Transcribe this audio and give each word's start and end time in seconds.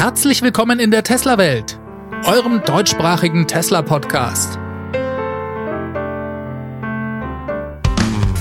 Herzlich 0.00 0.40
willkommen 0.40 0.80
in 0.80 0.90
der 0.90 1.04
Tesla-Welt, 1.04 1.78
eurem 2.24 2.62
deutschsprachigen 2.64 3.46
Tesla-Podcast. 3.46 4.58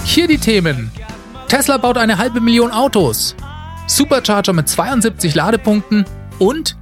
Hier 0.06 0.30
die 0.30 0.38
Themen. 0.38 0.90
Tesla 1.50 1.76
baut 1.76 1.98
eine 1.98 2.18
halbe 2.18 2.40
Million 2.40 2.72
Autos, 2.72 3.36
Supercharger 3.88 4.54
mit 4.54 4.70
72 4.70 5.36
Ladepunkten 5.36 6.06
und 6.38 6.78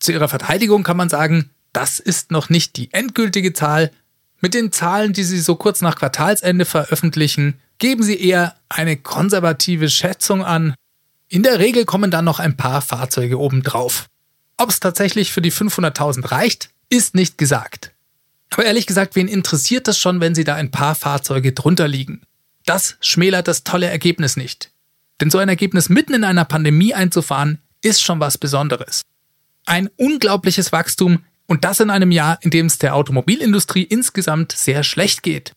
Zu 0.00 0.12
ihrer 0.12 0.28
Verteidigung 0.28 0.82
kann 0.82 0.96
man 0.96 1.08
sagen, 1.08 1.50
das 1.72 2.00
ist 2.00 2.30
noch 2.30 2.50
nicht 2.50 2.76
die 2.76 2.92
endgültige 2.92 3.52
Zahl. 3.52 3.92
Mit 4.40 4.54
den 4.54 4.72
Zahlen, 4.72 5.12
die 5.12 5.24
sie 5.24 5.38
so 5.38 5.54
kurz 5.54 5.80
nach 5.80 5.96
Quartalsende 5.96 6.64
veröffentlichen, 6.64 7.60
geben 7.78 8.02
sie 8.02 8.20
eher 8.20 8.56
eine 8.68 8.96
konservative 8.96 9.88
Schätzung 9.88 10.44
an. 10.44 10.74
In 11.28 11.44
der 11.44 11.60
Regel 11.60 11.84
kommen 11.84 12.10
dann 12.10 12.24
noch 12.24 12.40
ein 12.40 12.56
paar 12.56 12.82
Fahrzeuge 12.82 13.38
obendrauf. 13.38 14.08
Ob 14.56 14.70
es 14.70 14.80
tatsächlich 14.80 15.32
für 15.32 15.42
die 15.42 15.52
500.000 15.52 16.30
reicht, 16.30 16.70
ist 16.88 17.14
nicht 17.14 17.38
gesagt. 17.38 17.92
Aber 18.50 18.64
ehrlich 18.64 18.86
gesagt, 18.86 19.16
wen 19.16 19.28
interessiert 19.28 19.88
das 19.88 19.98
schon, 19.98 20.20
wenn 20.20 20.34
sie 20.34 20.44
da 20.44 20.54
ein 20.54 20.70
paar 20.70 20.94
Fahrzeuge 20.94 21.52
drunter 21.52 21.88
liegen? 21.88 22.22
Das 22.66 22.96
schmälert 23.00 23.48
das 23.48 23.64
tolle 23.64 23.86
Ergebnis 23.86 24.36
nicht. 24.36 24.70
Denn 25.20 25.30
so 25.30 25.38
ein 25.38 25.48
Ergebnis 25.48 25.88
mitten 25.88 26.14
in 26.14 26.24
einer 26.24 26.44
Pandemie 26.44 26.94
einzufahren, 26.94 27.60
ist 27.80 28.02
schon 28.02 28.20
was 28.20 28.38
Besonderes. 28.38 29.02
Ein 29.64 29.88
unglaubliches 29.96 30.72
Wachstum 30.72 31.24
und 31.46 31.64
das 31.64 31.80
in 31.80 31.90
einem 31.90 32.10
Jahr, 32.10 32.38
in 32.42 32.50
dem 32.50 32.66
es 32.66 32.78
der 32.78 32.94
Automobilindustrie 32.94 33.82
insgesamt 33.82 34.52
sehr 34.52 34.84
schlecht 34.84 35.22
geht. 35.22 35.52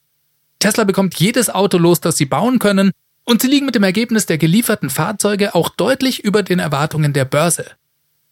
Tesla 0.59 0.83
bekommt 0.83 1.19
jedes 1.19 1.49
Auto 1.49 1.77
los, 1.77 2.01
das 2.01 2.17
sie 2.17 2.25
bauen 2.25 2.59
können, 2.59 2.91
und 3.23 3.41
sie 3.41 3.47
liegen 3.47 3.65
mit 3.65 3.75
dem 3.75 3.83
Ergebnis 3.83 4.25
der 4.25 4.37
gelieferten 4.37 4.89
Fahrzeuge 4.89 5.55
auch 5.55 5.69
deutlich 5.69 6.23
über 6.23 6.43
den 6.43 6.59
Erwartungen 6.59 7.13
der 7.13 7.25
Börse. 7.25 7.71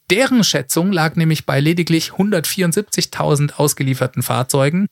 Deren 0.09 0.43
Schätzung 0.43 0.91
lag 0.91 1.15
nämlich 1.15 1.45
bei 1.45 1.59
lediglich 1.59 2.11
174.000 2.11 3.53
ausgelieferten 3.53 4.23
Fahrzeugen 4.23 4.87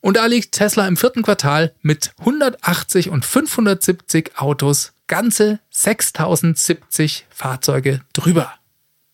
und 0.00 0.16
da 0.16 0.26
liegt 0.26 0.52
Tesla 0.52 0.86
im 0.86 0.96
vierten 0.96 1.22
Quartal 1.22 1.74
mit 1.82 2.12
180 2.18 3.10
und 3.10 3.24
570 3.24 4.38
Autos 4.38 4.92
ganze 5.06 5.60
6070 5.70 7.26
Fahrzeuge 7.30 8.00
drüber. 8.12 8.54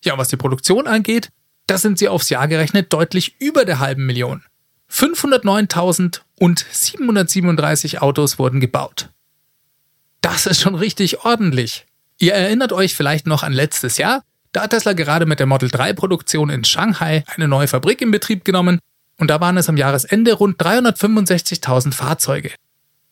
Ja, 0.04 0.18
was 0.18 0.28
die 0.28 0.36
Produktion 0.36 0.86
angeht, 0.86 1.30
da 1.66 1.78
sind 1.78 1.98
sie 1.98 2.08
aufs 2.08 2.28
Jahr 2.28 2.46
gerechnet 2.46 2.92
deutlich 2.92 3.36
über 3.40 3.64
der 3.64 3.80
halben 3.80 4.06
Million. 4.06 4.44
509.000 4.90 6.20
und 6.38 6.64
737 6.70 8.02
Autos 8.02 8.38
wurden 8.38 8.60
gebaut. 8.60 9.10
Das 10.20 10.46
ist 10.46 10.60
schon 10.60 10.76
richtig 10.76 11.24
ordentlich. 11.24 11.86
Ihr 12.18 12.34
erinnert 12.34 12.72
euch 12.72 12.94
vielleicht 12.94 13.26
noch 13.26 13.42
an 13.42 13.52
letztes 13.52 13.98
Jahr, 13.98 14.22
da 14.56 14.62
hat 14.62 14.70
Tesla 14.70 14.94
gerade 14.94 15.26
mit 15.26 15.38
der 15.38 15.44
Model 15.44 15.68
3 15.68 15.92
Produktion 15.92 16.48
in 16.48 16.64
Shanghai 16.64 17.24
eine 17.26 17.46
neue 17.46 17.68
Fabrik 17.68 18.00
in 18.00 18.10
Betrieb 18.10 18.42
genommen 18.46 18.78
und 19.18 19.28
da 19.28 19.38
waren 19.38 19.58
es 19.58 19.68
am 19.68 19.76
Jahresende 19.76 20.32
rund 20.32 20.58
365.000 20.58 21.92
Fahrzeuge. 21.92 22.52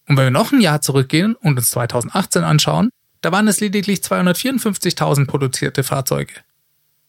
Und 0.09 0.16
wenn 0.16 0.25
wir 0.25 0.31
noch 0.31 0.53
ein 0.53 0.62
Jahr 0.62 0.81
zurückgehen 0.81 1.34
und 1.34 1.59
uns 1.59 1.69
2018 1.69 2.44
anschauen, 2.44 2.88
da 3.21 3.31
waren 3.31 3.47
es 3.47 3.60
lediglich 3.60 3.99
254.000 3.99 5.27
produzierte 5.27 5.82
Fahrzeuge. 5.82 6.32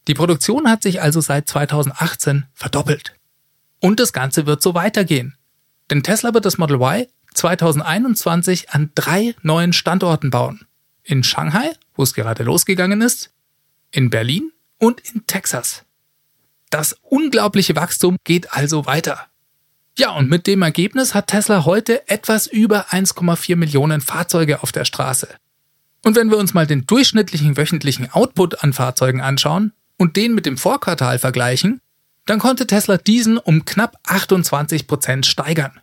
Die 0.10 0.14
Produktion 0.14 0.70
hat 0.70 0.84
sich 0.84 1.02
also 1.02 1.22
seit 1.22 1.48
2018 1.48 2.46
verdoppelt. 2.54 3.14
Und 3.80 4.02
das 4.02 4.12
Ganze 4.12 4.46
wird 4.46 4.62
so 4.62 4.74
weitergehen. 4.76 5.38
Denn 5.90 6.04
Tesla 6.04 6.34
wird 6.34 6.46
das 6.46 6.58
Model 6.58 6.82
Y 6.82 7.06
2021 7.34 8.72
an 8.72 8.92
drei 8.96 9.34
neuen 9.44 9.72
Standorten 9.72 10.30
bauen. 10.30 10.68
In 11.04 11.24
Shanghai, 11.24 11.72
wo 11.96 12.04
es 12.04 12.14
gerade 12.14 12.44
losgegangen 12.44 13.02
ist, 13.02 13.32
in 13.96 14.10
Berlin 14.10 14.52
und 14.78 15.02
in 15.14 15.26
Texas. 15.26 15.84
Das 16.70 16.98
unglaubliche 17.02 17.76
Wachstum 17.76 18.18
geht 18.26 18.52
also 18.52 18.86
weiter. 18.86 19.28
Ja, 19.98 20.12
und 20.12 20.30
mit 20.30 20.48
dem 20.48 20.62
Ergebnis 20.62 21.14
hat 21.14 21.28
Tesla 21.28 21.64
heute 21.64 22.10
etwas 22.10 22.48
über 22.48 22.90
1,4 22.90 23.56
Millionen 23.56 24.02
Fahrzeuge 24.02 24.62
auf 24.62 24.74
der 24.74 24.84
Straße. 24.84 25.30
Und 26.04 26.18
wenn 26.18 26.30
wir 26.30 26.38
uns 26.38 26.54
mal 26.54 26.68
den 26.68 26.86
durchschnittlichen 26.86 27.56
wöchentlichen 27.56 28.12
Output 28.12 28.62
an 28.62 28.74
Fahrzeugen 28.74 29.22
anschauen 29.22 29.72
und 29.98 30.18
den 30.18 30.36
mit 30.36 30.46
dem 30.46 30.58
Vorquartal 30.58 31.18
vergleichen, 31.18 31.80
dann 32.26 32.40
konnte 32.40 32.68
Tesla 32.68 32.98
diesen 32.98 33.38
um 33.38 33.64
knapp 33.64 33.96
28 34.04 34.88
Prozent 34.88 35.26
steigern. 35.26 35.80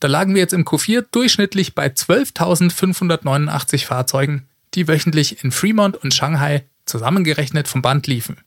Da 0.00 0.08
lagen 0.08 0.34
wir 0.34 0.42
jetzt 0.42 0.52
im 0.52 0.66
Q4 0.66 1.06
durchschnittlich 1.10 1.74
bei 1.74 1.86
12.589 1.86 3.86
Fahrzeugen, 3.86 4.46
die 4.74 4.86
wöchentlich 4.86 5.42
in 5.42 5.50
Fremont 5.50 5.96
und 5.96 6.12
Shanghai 6.12 6.67
zusammengerechnet 6.88 7.68
vom 7.68 7.82
Band 7.82 8.06
liefen. 8.06 8.40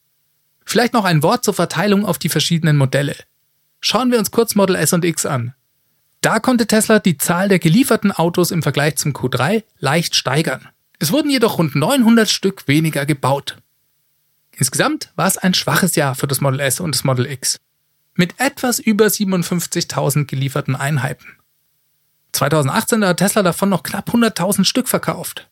Vielleicht 0.65 0.93
noch 0.93 1.05
ein 1.05 1.23
Wort 1.23 1.43
zur 1.43 1.53
Verteilung 1.53 2.05
auf 2.05 2.17
die 2.17 2.29
verschiedenen 2.29 2.77
Modelle. 2.77 3.15
Schauen 3.79 4.11
wir 4.11 4.19
uns 4.19 4.31
kurz 4.31 4.55
Model 4.55 4.75
S 4.75 4.93
und 4.93 5.05
X 5.05 5.25
an. 5.25 5.53
Da 6.21 6.39
konnte 6.39 6.67
Tesla 6.67 6.99
die 6.99 7.17
Zahl 7.17 7.49
der 7.49 7.59
gelieferten 7.59 8.11
Autos 8.11 8.51
im 8.51 8.61
Vergleich 8.61 8.95
zum 8.97 9.11
Q3 9.11 9.63
leicht 9.79 10.15
steigern. 10.15 10.69
Es 10.99 11.11
wurden 11.11 11.31
jedoch 11.31 11.57
rund 11.57 11.75
900 11.75 12.29
Stück 12.29 12.67
weniger 12.67 13.07
gebaut. 13.07 13.57
Insgesamt 14.55 15.11
war 15.15 15.27
es 15.27 15.39
ein 15.39 15.55
schwaches 15.55 15.95
Jahr 15.95 16.13
für 16.13 16.27
das 16.27 16.41
Model 16.41 16.59
S 16.59 16.79
und 16.79 16.93
das 16.93 17.03
Model 17.03 17.25
X. 17.25 17.59
Mit 18.13 18.39
etwas 18.39 18.77
über 18.77 19.07
57.000 19.07 20.25
gelieferten 20.25 20.75
Einheiten. 20.75 21.25
2018 22.33 23.03
hat 23.03 23.17
Tesla 23.17 23.41
davon 23.41 23.69
noch 23.69 23.83
knapp 23.83 24.09
100.000 24.09 24.63
Stück 24.63 24.87
verkauft. 24.87 25.49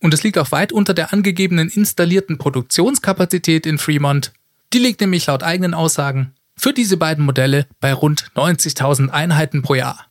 Und 0.00 0.14
es 0.14 0.22
liegt 0.22 0.38
auch 0.38 0.50
weit 0.50 0.72
unter 0.72 0.94
der 0.94 1.12
angegebenen 1.12 1.68
installierten 1.68 2.38
Produktionskapazität 2.38 3.66
in 3.66 3.78
Fremont. 3.78 4.32
Die 4.72 4.78
liegt 4.78 5.00
nämlich 5.00 5.26
laut 5.26 5.42
eigenen 5.42 5.74
Aussagen 5.74 6.34
für 6.56 6.72
diese 6.72 6.96
beiden 6.96 7.24
Modelle 7.24 7.66
bei 7.80 7.92
rund 7.92 8.30
90.000 8.34 9.08
Einheiten 9.08 9.62
pro 9.62 9.74
Jahr. 9.74 10.06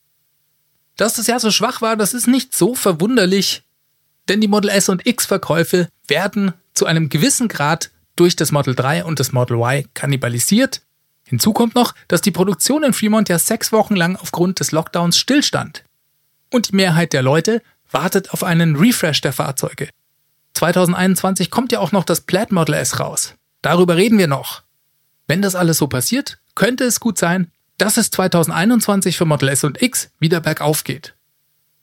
Dass 0.96 1.14
das 1.14 1.28
Jahr 1.28 1.40
so 1.40 1.52
schwach 1.52 1.82
war, 1.82 1.96
das 1.96 2.14
ist 2.14 2.28
nicht 2.28 2.56
so 2.56 2.76
verwunderlich, 2.76 3.64
denn 4.28 4.42
die 4.42 4.48
Model 4.48 4.70
S 4.70 4.90
und 4.90 5.06
X 5.08 5.26
Verkäufe 5.26 5.90
werden 6.08 6.54
zu 6.74 6.86
einem 6.86 7.10
gewissen 7.10 7.48
Grad 7.48 7.92
durch 8.16 8.36
das 8.36 8.52
Model 8.52 8.76
3 8.76 9.06
und 9.06 9.20
das 9.20 9.32
Model 9.32 9.58
Y 9.58 9.86
kannibalisiert. 9.94 10.82
Hinzu 11.24 11.54
kommt 11.54 11.76
noch, 11.76 11.94
dass 12.08 12.22
die 12.22 12.32
Produktion 12.32 12.84
in 12.84 12.94
Fremont 12.94 13.30
ja 13.30 13.40
sechs 13.40 13.72
Wochen 13.72 13.96
lang 13.96 14.16
aufgrund 14.16 14.60
des 14.60 14.72
Lockdowns 14.72 15.18
stillstand. 15.18 15.84
Und 16.52 16.72
die 16.72 16.76
Mehrheit 16.76 17.14
der 17.14 17.22
Leute 17.22 17.62
wartet 17.92 18.32
auf 18.32 18.44
einen 18.44 18.76
Refresh 18.76 19.22
der 19.22 19.34
Fahrzeuge. 19.34 19.90
2021 20.54 21.52
kommt 21.52 21.72
ja 21.72 21.80
auch 21.80 21.92
noch 21.92 22.04
das 22.04 22.22
Plaid 22.22 22.52
Model 22.52 22.76
S 22.76 23.00
raus. 23.00 23.36
Darüber 23.62 23.96
reden 23.96 24.18
wir 24.18 24.28
noch. 24.28 24.64
Wenn 25.28 25.42
das 25.42 25.56
alles 25.56 25.78
so 25.78 25.88
passiert, 25.88 26.40
könnte 26.56 26.84
es 26.84 27.00
gut 27.00 27.18
sein, 27.18 27.52
dass 27.78 27.98
es 27.98 28.12
2021 28.12 29.18
für 29.18 29.26
Model 29.26 29.50
S 29.50 29.64
und 29.64 29.82
X 29.82 30.12
wieder 30.20 30.42
bergauf 30.42 30.84
geht. 30.84 31.16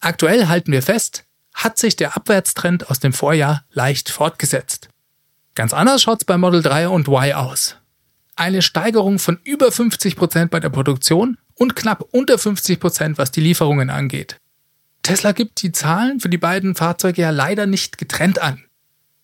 Aktuell 0.00 0.48
halten 0.48 0.72
wir 0.72 0.82
fest, 0.82 1.24
hat 1.54 1.78
sich 1.78 1.96
der 1.96 2.16
Abwärtstrend 2.16 2.90
aus 2.90 3.00
dem 3.00 3.12
Vorjahr 3.12 3.64
leicht 3.72 4.10
fortgesetzt. 4.10 4.88
Ganz 5.54 5.72
anders 5.72 6.02
schaut's 6.02 6.26
bei 6.26 6.36
Model 6.36 6.62
3 6.62 6.88
und 6.88 7.08
Y 7.08 7.32
aus. 7.32 7.76
Eine 8.36 8.60
Steigerung 8.60 9.18
von 9.18 9.40
über 9.42 9.68
50% 9.68 10.48
bei 10.48 10.60
der 10.60 10.68
Produktion 10.68 11.38
und 11.54 11.74
knapp 11.74 12.04
unter 12.10 12.34
50%, 12.34 13.16
was 13.16 13.30
die 13.30 13.40
Lieferungen 13.40 13.88
angeht. 13.88 14.38
Tesla 15.06 15.30
gibt 15.30 15.62
die 15.62 15.70
Zahlen 15.70 16.18
für 16.18 16.28
die 16.28 16.36
beiden 16.36 16.74
Fahrzeuge 16.74 17.22
ja 17.22 17.30
leider 17.30 17.66
nicht 17.66 17.96
getrennt 17.96 18.42
an. 18.42 18.64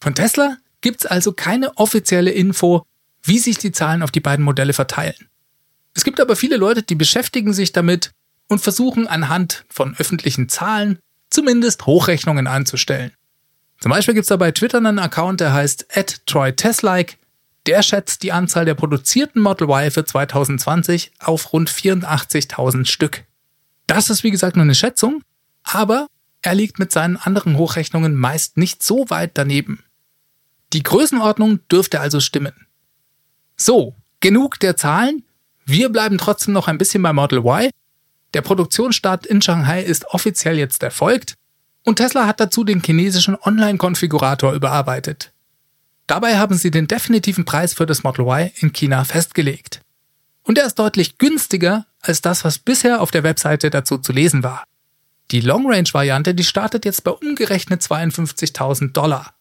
Von 0.01 0.15
Tesla 0.15 0.59
gibt's 0.81 1.07
also 1.07 1.33
keine 1.33 1.77
offizielle 1.77 2.31
Info, 2.31 2.87
wie 3.25 3.41
sich 3.41 3.59
die 3.59 3.73
Zahlen 3.73 4.05
auf 4.05 4.13
die 4.13 4.21
beiden 4.21 4.45
Modelle 4.45 4.75
verteilen. 4.75 5.29
Es 5.93 6.05
gibt 6.05 6.21
aber 6.21 6.37
viele 6.37 6.57
Leute, 6.57 6.85
die 6.85 6.95
beschäftigen 6.95 7.53
sich 7.53 7.73
damit 7.73 8.13
und 8.47 8.61
versuchen 8.61 9.09
anhand 9.09 9.65
von 9.69 9.97
öffentlichen 9.99 10.49
Zahlen 10.49 11.01
zumindest 11.31 11.85
Hochrechnungen 11.85 12.47
anzustellen. 12.47 13.11
Zum 13.81 13.91
Beispiel 13.91 14.15
gibt 14.15 14.23
es 14.23 14.29
da 14.29 14.37
bei 14.37 14.53
Twitter 14.53 14.79
einen 14.79 15.01
Account, 15.01 15.41
der 15.41 15.53
heißt 15.53 15.89
@troyteslike. 16.27 17.17
Der 17.67 17.83
schätzt 17.83 18.23
die 18.23 18.31
Anzahl 18.31 18.67
der 18.67 18.75
produzierten 18.75 19.43
Model 19.43 19.69
Y 19.69 19.91
für 19.91 20.05
2020 20.05 21.11
auf 21.19 21.53
rund 21.53 21.69
84.000 21.69 22.85
Stück. 22.87 23.25
Das 23.89 24.11
ist 24.11 24.23
wie 24.23 24.31
gesagt 24.31 24.55
nur 24.55 24.63
eine 24.63 24.77
Schätzung, 24.77 25.25
aber 25.63 26.07
er 26.43 26.55
liegt 26.55 26.79
mit 26.79 26.93
seinen 26.93 27.17
anderen 27.17 27.57
Hochrechnungen 27.57 28.15
meist 28.15 28.57
nicht 28.57 28.83
so 28.83 29.09
weit 29.09 29.33
daneben. 29.35 29.85
Die 30.73 30.83
Größenordnung 30.83 31.61
dürfte 31.69 32.01
also 32.01 32.21
stimmen. 32.21 32.67
So, 33.57 33.95
genug 34.21 34.59
der 34.59 34.77
Zahlen. 34.77 35.25
Wir 35.65 35.89
bleiben 35.91 36.19
trotzdem 36.19 36.53
noch 36.53 36.67
ein 36.67 36.79
bisschen 36.79 37.03
bei 37.03 37.13
Model 37.13 37.39
Y. 37.39 37.71
Der 38.35 38.43
Produktionsstart 38.43 39.27
in 39.27 39.43
Shanghai 39.43 39.83
ist 39.83 40.07
offiziell 40.07 40.59
jetzt 40.59 40.83
erfolgt 40.83 41.35
und 41.85 41.97
Tesla 41.97 42.27
hat 42.27 42.41
dazu 42.41 42.65
den 42.65 42.83
chinesischen 42.83 43.37
Online-Konfigurator 43.37 44.53
überarbeitet. 44.53 45.33
Dabei 46.07 46.39
haben 46.39 46.57
sie 46.57 46.71
den 46.71 46.89
definitiven 46.89 47.45
Preis 47.45 47.75
für 47.75 47.87
das 47.87 48.03
Model 48.03 48.25
Y 48.27 48.51
in 48.57 48.73
China 48.73 49.05
festgelegt. 49.05 49.81
Und 50.43 50.59
er 50.59 50.67
ist 50.67 50.79
deutlich 50.79 51.19
günstiger 51.19 51.87
als 52.01 52.21
das, 52.21 52.45
was 52.45 52.59
bisher 52.59 53.01
auf 53.01 53.11
der 53.11 53.23
Webseite 53.23 53.71
dazu 53.71 53.99
zu 53.99 54.13
lesen 54.13 54.43
war. 54.43 54.65
Die 55.33 55.41
Long-Range-Variante, 55.41 56.35
die 56.35 56.45
startet 56.45 56.85
jetzt 56.85 57.05
bei 57.05 57.11
umgerechnet 57.11 57.81
52.000 57.81 58.93
Dollar. 58.93 59.35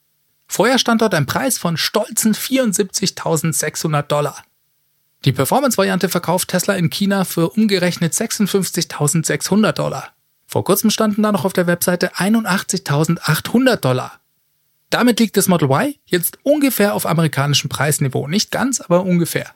Vorher 0.47 0.79
stand 0.79 1.01
dort 1.01 1.13
ein 1.13 1.25
Preis 1.25 1.57
von 1.57 1.75
stolzen 1.75 2.33
74.600 2.33 4.01
Dollar. 4.03 4.41
Die 5.25 5.33
Performance-Variante 5.33 6.07
verkauft 6.07 6.47
Tesla 6.47 6.75
in 6.75 6.89
China 6.89 7.25
für 7.25 7.49
umgerechnet 7.49 8.13
56.600 8.13 9.73
Dollar. 9.73 10.13
Vor 10.47 10.63
kurzem 10.63 10.89
standen 10.89 11.23
da 11.23 11.33
noch 11.33 11.43
auf 11.43 11.53
der 11.53 11.67
Webseite 11.67 12.15
81.800 12.15 13.75
Dollar. 13.75 14.19
Damit 14.89 15.19
liegt 15.19 15.35
das 15.35 15.49
Model 15.49 15.69
Y 15.69 15.95
jetzt 16.05 16.39
ungefähr 16.43 16.93
auf 16.93 17.05
amerikanischem 17.05 17.69
Preisniveau. 17.69 18.27
Nicht 18.27 18.51
ganz, 18.51 18.79
aber 18.79 19.03
ungefähr. 19.03 19.51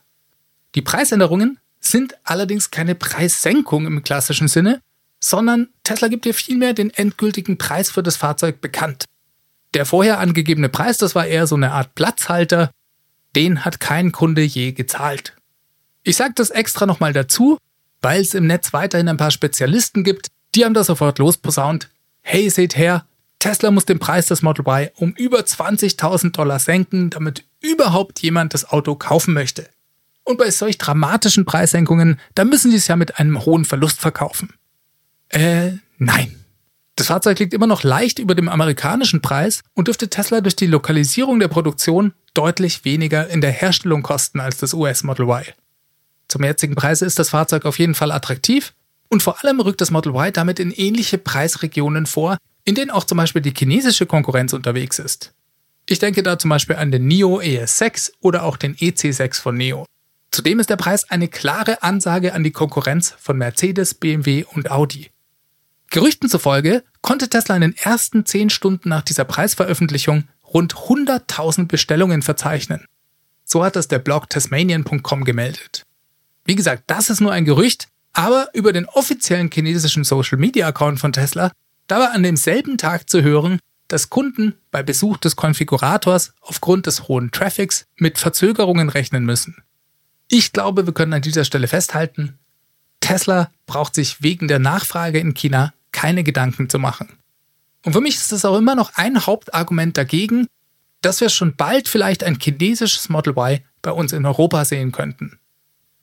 Die 0.75 0.81
Preisänderungen 0.81 1.59
sind 1.79 2.15
allerdings 2.23 2.71
keine 2.71 2.95
Preissenkung 2.95 3.85
im 3.85 4.03
klassischen 4.03 4.47
Sinne, 4.47 4.81
sondern 5.25 5.69
Tesla 5.83 6.07
gibt 6.07 6.25
dir 6.25 6.35
vielmehr 6.35 6.73
den 6.73 6.91
endgültigen 6.91 7.57
Preis 7.57 7.89
für 7.89 8.03
das 8.03 8.15
Fahrzeug 8.15 8.61
bekannt. 8.61 9.05
Der 9.73 9.85
vorher 9.85 10.19
angegebene 10.19 10.69
Preis, 10.69 10.99
das 10.99 11.15
war 11.15 11.25
eher 11.25 11.47
so 11.47 11.55
eine 11.55 11.71
Art 11.71 11.95
Platzhalter, 11.95 12.69
den 13.35 13.65
hat 13.65 13.79
kein 13.79 14.11
Kunde 14.11 14.43
je 14.43 14.71
gezahlt. 14.71 15.35
Ich 16.03 16.15
sage 16.15 16.33
das 16.35 16.51
extra 16.51 16.85
nochmal 16.85 17.11
dazu, 17.11 17.57
weil 18.01 18.21
es 18.21 18.35
im 18.35 18.45
Netz 18.45 18.71
weiterhin 18.71 19.09
ein 19.09 19.17
paar 19.17 19.31
Spezialisten 19.31 20.03
gibt, 20.03 20.27
die 20.53 20.63
haben 20.63 20.75
da 20.75 20.83
sofort 20.83 21.17
losposaunt. 21.17 21.89
Hey, 22.21 22.49
seht 22.51 22.77
her, 22.77 23.05
Tesla 23.39 23.71
muss 23.71 23.85
den 23.85 23.99
Preis 23.99 24.27
des 24.27 24.43
Model 24.43 24.63
Y 24.67 24.91
um 24.95 25.11
über 25.13 25.39
20.000 25.39 26.31
Dollar 26.33 26.59
senken, 26.59 27.09
damit 27.09 27.43
überhaupt 27.61 28.21
jemand 28.21 28.53
das 28.53 28.69
Auto 28.69 28.93
kaufen 28.95 29.33
möchte. 29.33 29.67
Und 30.23 30.37
bei 30.37 30.51
solch 30.51 30.77
dramatischen 30.77 31.45
Preissenkungen, 31.45 32.19
da 32.35 32.45
müssen 32.45 32.69
sie 32.69 32.77
es 32.77 32.87
ja 32.87 32.95
mit 32.95 33.19
einem 33.19 33.43
hohen 33.43 33.65
Verlust 33.65 33.99
verkaufen. 33.99 34.53
Äh, 35.29 35.71
nein. 35.97 36.35
Das 36.95 37.07
Fahrzeug 37.07 37.39
liegt 37.39 37.53
immer 37.53 37.67
noch 37.67 37.83
leicht 37.83 38.19
über 38.19 38.35
dem 38.35 38.47
amerikanischen 38.47 39.21
Preis 39.21 39.61
und 39.73 39.87
dürfte 39.87 40.09
Tesla 40.09 40.39
durch 40.39 40.55
die 40.55 40.67
Lokalisierung 40.67 41.39
der 41.39 41.49
Produktion 41.49 42.13
deutlich 42.33 42.85
weniger 42.85 43.27
in 43.29 43.41
der 43.41 43.51
Herstellung 43.51 44.01
kosten 44.01 44.39
als 44.39 44.57
das 44.57 44.73
US 44.73 45.03
Model 45.03 45.25
Y. 45.25 45.53
Zum 46.29 46.43
jetzigen 46.43 46.75
Preis 46.75 47.01
ist 47.01 47.19
das 47.19 47.29
Fahrzeug 47.29 47.65
auf 47.65 47.79
jeden 47.79 47.95
Fall 47.95 48.11
attraktiv 48.11 48.73
und 49.09 49.23
vor 49.23 49.43
allem 49.43 49.59
rückt 49.59 49.81
das 49.81 49.91
Model 49.91 50.13
Y 50.13 50.31
damit 50.31 50.59
in 50.59 50.71
ähnliche 50.71 51.17
Preisregionen 51.17 52.05
vor, 52.05 52.37
in 52.63 52.75
denen 52.75 52.91
auch 52.91 53.03
zum 53.03 53.17
Beispiel 53.17 53.41
die 53.41 53.53
chinesische 53.55 54.05
Konkurrenz 54.05 54.53
unterwegs 54.53 54.97
ist. 54.97 55.33
Ich 55.87 55.99
denke 55.99 56.23
da 56.23 56.39
zum 56.39 56.49
Beispiel 56.49 56.77
an 56.77 56.91
den 56.91 57.07
NIO 57.07 57.39
ES6 57.39 58.13
oder 58.21 58.43
auch 58.43 58.57
den 58.57 58.75
EC6 58.75 59.39
von 59.39 59.55
NIO. 59.55 59.85
Zudem 60.31 60.59
ist 60.59 60.69
der 60.69 60.77
Preis 60.77 61.09
eine 61.09 61.27
klare 61.27 61.83
Ansage 61.83 62.33
an 62.33 62.43
die 62.43 62.51
Konkurrenz 62.51 63.13
von 63.19 63.37
Mercedes, 63.37 63.93
BMW 63.93 64.45
und 64.51 64.71
Audi. 64.71 65.11
Gerüchten 65.89 66.29
zufolge 66.29 66.83
konnte 67.01 67.29
Tesla 67.29 67.55
in 67.55 67.61
den 67.61 67.77
ersten 67.77 68.25
10 68.25 68.49
Stunden 68.49 68.89
nach 68.89 69.01
dieser 69.01 69.25
Preisveröffentlichung 69.25 70.27
rund 70.53 70.75
100.000 70.75 71.67
Bestellungen 71.67 72.21
verzeichnen. 72.21 72.85
So 73.43 73.63
hat 73.63 73.75
das 73.75 73.87
der 73.87 73.99
Blog 73.99 74.29
tasmanian.com 74.29 75.23
gemeldet. 75.23 75.83
Wie 76.45 76.55
gesagt, 76.55 76.83
das 76.87 77.09
ist 77.09 77.21
nur 77.21 77.31
ein 77.31 77.45
Gerücht, 77.45 77.87
aber 78.13 78.49
über 78.53 78.73
den 78.73 78.85
offiziellen 78.85 79.51
chinesischen 79.51 80.03
Social 80.03 80.37
Media 80.37 80.67
Account 80.67 80.99
von 80.99 81.13
Tesla, 81.13 81.51
da 81.87 81.99
war 81.99 82.11
an 82.13 82.23
demselben 82.23 82.77
Tag 82.77 83.09
zu 83.09 83.21
hören, 83.21 83.59
dass 83.87 84.09
Kunden 84.09 84.55
bei 84.71 84.81
Besuch 84.81 85.17
des 85.17 85.35
Konfigurators 85.35 86.33
aufgrund 86.41 86.87
des 86.87 87.07
hohen 87.07 87.31
Traffics 87.31 87.85
mit 87.97 88.17
Verzögerungen 88.17 88.89
rechnen 88.89 89.25
müssen. 89.25 89.57
Ich 90.27 90.53
glaube, 90.53 90.87
wir 90.87 90.93
können 90.93 91.13
an 91.13 91.21
dieser 91.21 91.45
Stelle 91.45 91.67
festhalten, 91.67 92.39
Tesla 93.05 93.51
braucht 93.67 93.93
sich 93.93 94.23
wegen 94.23 94.47
der 94.47 94.57
Nachfrage 94.57 95.19
in 95.19 95.35
China 95.35 95.73
keine 95.91 96.23
Gedanken 96.23 96.69
zu 96.71 96.79
machen. 96.79 97.19
Und 97.83 97.93
für 97.93 98.01
mich 98.01 98.15
ist 98.15 98.31
das 98.31 98.45
auch 98.45 98.57
immer 98.57 98.73
noch 98.73 98.93
ein 98.95 99.27
Hauptargument 99.27 99.95
dagegen, 99.95 100.47
dass 101.01 101.21
wir 101.21 101.29
schon 101.29 101.55
bald 101.55 101.87
vielleicht 101.87 102.23
ein 102.23 102.39
chinesisches 102.41 103.09
Model 103.09 103.33
Y 103.33 103.59
bei 103.83 103.91
uns 103.91 104.11
in 104.11 104.25
Europa 104.25 104.65
sehen 104.65 104.91
könnten. 104.91 105.37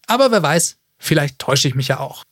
Aber 0.06 0.30
wer 0.30 0.44
weiß, 0.44 0.76
vielleicht 0.96 1.40
täusche 1.40 1.66
ich 1.66 1.74
mich 1.74 1.88
ja 1.88 1.98
auch. 1.98 2.22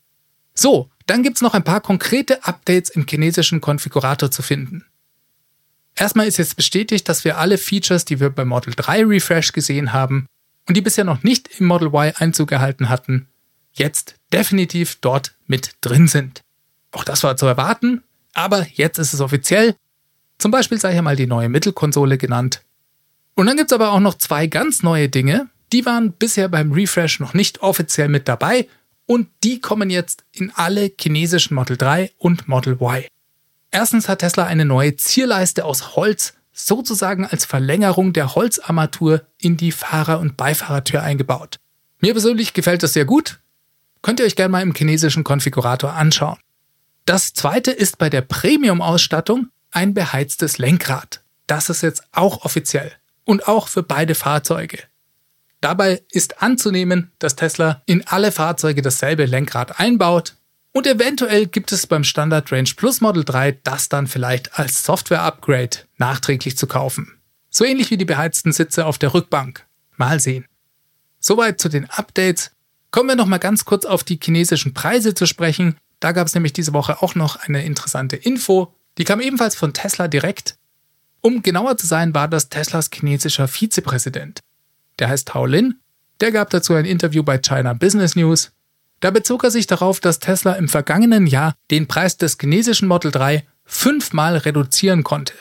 So, 0.54 0.88
dann 1.06 1.24
gibt 1.24 1.38
es 1.38 1.42
noch 1.42 1.54
ein 1.54 1.64
paar 1.64 1.80
konkrete 1.80 2.44
Updates 2.44 2.90
im 2.90 3.06
chinesischen 3.08 3.60
Konfigurator 3.60 4.30
zu 4.30 4.42
finden. 4.42 4.84
Erstmal 5.96 6.28
ist 6.28 6.36
jetzt 6.36 6.54
bestätigt, 6.54 7.08
dass 7.08 7.24
wir 7.24 7.38
alle 7.38 7.58
Features, 7.58 8.04
die 8.04 8.20
wir 8.20 8.30
beim 8.30 8.46
Model 8.46 8.74
3 8.76 9.04
Refresh 9.04 9.50
gesehen 9.50 9.92
haben 9.92 10.26
und 10.68 10.76
die 10.76 10.80
bisher 10.80 11.04
noch 11.04 11.24
nicht 11.24 11.58
im 11.58 11.66
Model 11.66 11.88
Y 11.88 12.12
Einzug 12.16 12.48
gehalten 12.48 12.88
hatten, 12.88 13.26
jetzt 13.72 14.19
definitiv 14.32 14.96
dort 15.00 15.34
mit 15.46 15.74
drin 15.80 16.08
sind. 16.08 16.42
Auch 16.92 17.04
das 17.04 17.22
war 17.22 17.36
zu 17.36 17.46
erwarten, 17.46 18.02
aber 18.32 18.66
jetzt 18.72 18.98
ist 18.98 19.12
es 19.12 19.20
offiziell. 19.20 19.74
Zum 20.38 20.50
Beispiel 20.50 20.78
sei 20.80 20.92
hier 20.92 21.02
mal 21.02 21.16
die 21.16 21.26
neue 21.26 21.48
Mittelkonsole 21.48 22.18
genannt. 22.18 22.62
Und 23.34 23.46
dann 23.46 23.56
gibt 23.56 23.70
es 23.70 23.74
aber 23.74 23.92
auch 23.92 24.00
noch 24.00 24.14
zwei 24.14 24.46
ganz 24.46 24.82
neue 24.82 25.08
Dinge, 25.08 25.48
die 25.72 25.86
waren 25.86 26.12
bisher 26.12 26.48
beim 26.48 26.72
Refresh 26.72 27.20
noch 27.20 27.34
nicht 27.34 27.62
offiziell 27.62 28.08
mit 28.08 28.26
dabei 28.28 28.66
und 29.06 29.28
die 29.44 29.60
kommen 29.60 29.90
jetzt 29.90 30.24
in 30.32 30.52
alle 30.54 30.90
chinesischen 31.00 31.54
Model 31.54 31.76
3 31.76 32.12
und 32.18 32.48
Model 32.48 32.74
Y. 32.74 33.04
Erstens 33.70 34.08
hat 34.08 34.20
Tesla 34.20 34.44
eine 34.44 34.64
neue 34.64 34.96
Zierleiste 34.96 35.64
aus 35.64 35.94
Holz 35.94 36.34
sozusagen 36.52 37.24
als 37.24 37.44
Verlängerung 37.44 38.12
der 38.12 38.34
Holzarmatur 38.34 39.22
in 39.38 39.56
die 39.56 39.72
Fahrer- 39.72 40.18
und 40.18 40.36
Beifahrertür 40.36 41.02
eingebaut. 41.02 41.56
Mir 42.00 42.12
persönlich 42.12 42.52
gefällt 42.52 42.82
das 42.82 42.94
sehr 42.94 43.04
gut, 43.04 43.40
Könnt 44.02 44.20
ihr 44.20 44.26
euch 44.26 44.36
gerne 44.36 44.52
mal 44.52 44.62
im 44.62 44.74
chinesischen 44.74 45.24
Konfigurator 45.24 45.92
anschauen. 45.92 46.38
Das 47.04 47.32
zweite 47.32 47.70
ist 47.70 47.98
bei 47.98 48.10
der 48.10 48.22
Premium-Ausstattung 48.22 49.48
ein 49.70 49.94
beheiztes 49.94 50.58
Lenkrad. 50.58 51.22
Das 51.46 51.68
ist 51.68 51.82
jetzt 51.82 52.04
auch 52.12 52.44
offiziell 52.44 52.92
und 53.24 53.48
auch 53.48 53.68
für 53.68 53.82
beide 53.82 54.14
Fahrzeuge. 54.14 54.78
Dabei 55.60 56.02
ist 56.10 56.42
anzunehmen, 56.42 57.12
dass 57.18 57.36
Tesla 57.36 57.82
in 57.86 58.06
alle 58.06 58.32
Fahrzeuge 58.32 58.82
dasselbe 58.82 59.26
Lenkrad 59.26 59.78
einbaut 59.78 60.36
und 60.72 60.86
eventuell 60.86 61.46
gibt 61.46 61.72
es 61.72 61.86
beim 61.86 62.04
Standard 62.04 62.52
Range 62.52 62.70
Plus 62.76 63.00
Model 63.00 63.24
3 63.24 63.58
das 63.64 63.88
dann 63.88 64.06
vielleicht 64.06 64.58
als 64.58 64.84
Software-Upgrade 64.84 65.78
nachträglich 65.98 66.56
zu 66.56 66.66
kaufen. 66.66 67.20
So 67.50 67.64
ähnlich 67.64 67.90
wie 67.90 67.96
die 67.96 68.04
beheizten 68.04 68.52
Sitze 68.52 68.86
auf 68.86 68.96
der 68.96 69.12
Rückbank. 69.12 69.66
Mal 69.96 70.20
sehen. 70.20 70.46
Soweit 71.18 71.60
zu 71.60 71.68
den 71.68 71.90
Updates. 71.90 72.52
Kommen 72.90 73.08
wir 73.08 73.16
noch 73.16 73.26
mal 73.26 73.38
ganz 73.38 73.64
kurz 73.64 73.84
auf 73.84 74.02
die 74.02 74.18
chinesischen 74.22 74.74
Preise 74.74 75.14
zu 75.14 75.26
sprechen. 75.26 75.76
Da 76.00 76.12
gab 76.12 76.26
es 76.26 76.34
nämlich 76.34 76.52
diese 76.52 76.72
Woche 76.72 77.02
auch 77.02 77.14
noch 77.14 77.36
eine 77.36 77.64
interessante 77.64 78.16
Info. 78.16 78.74
Die 78.98 79.04
kam 79.04 79.20
ebenfalls 79.20 79.54
von 79.54 79.72
Tesla 79.72 80.08
direkt. 80.08 80.56
Um 81.20 81.42
genauer 81.42 81.76
zu 81.76 81.86
sein, 81.86 82.14
war 82.14 82.26
das 82.26 82.48
Teslas 82.48 82.90
chinesischer 82.92 83.46
Vizepräsident. 83.46 84.40
Der 84.98 85.08
heißt 85.08 85.28
Tao 85.28 85.46
Lin. 85.46 85.78
Der 86.20 86.32
gab 86.32 86.50
dazu 86.50 86.74
ein 86.74 86.84
Interview 86.84 87.22
bei 87.22 87.38
China 87.38 87.74
Business 87.74 88.16
News. 88.16 88.52
Da 89.00 89.10
bezog 89.10 89.44
er 89.44 89.50
sich 89.50 89.66
darauf, 89.66 90.00
dass 90.00 90.18
Tesla 90.18 90.54
im 90.54 90.68
vergangenen 90.68 91.26
Jahr 91.26 91.54
den 91.70 91.86
Preis 91.86 92.16
des 92.16 92.36
chinesischen 92.38 92.88
Model 92.88 93.10
3 93.10 93.46
fünfmal 93.64 94.36
reduzieren 94.36 95.04
konnte. 95.04 95.34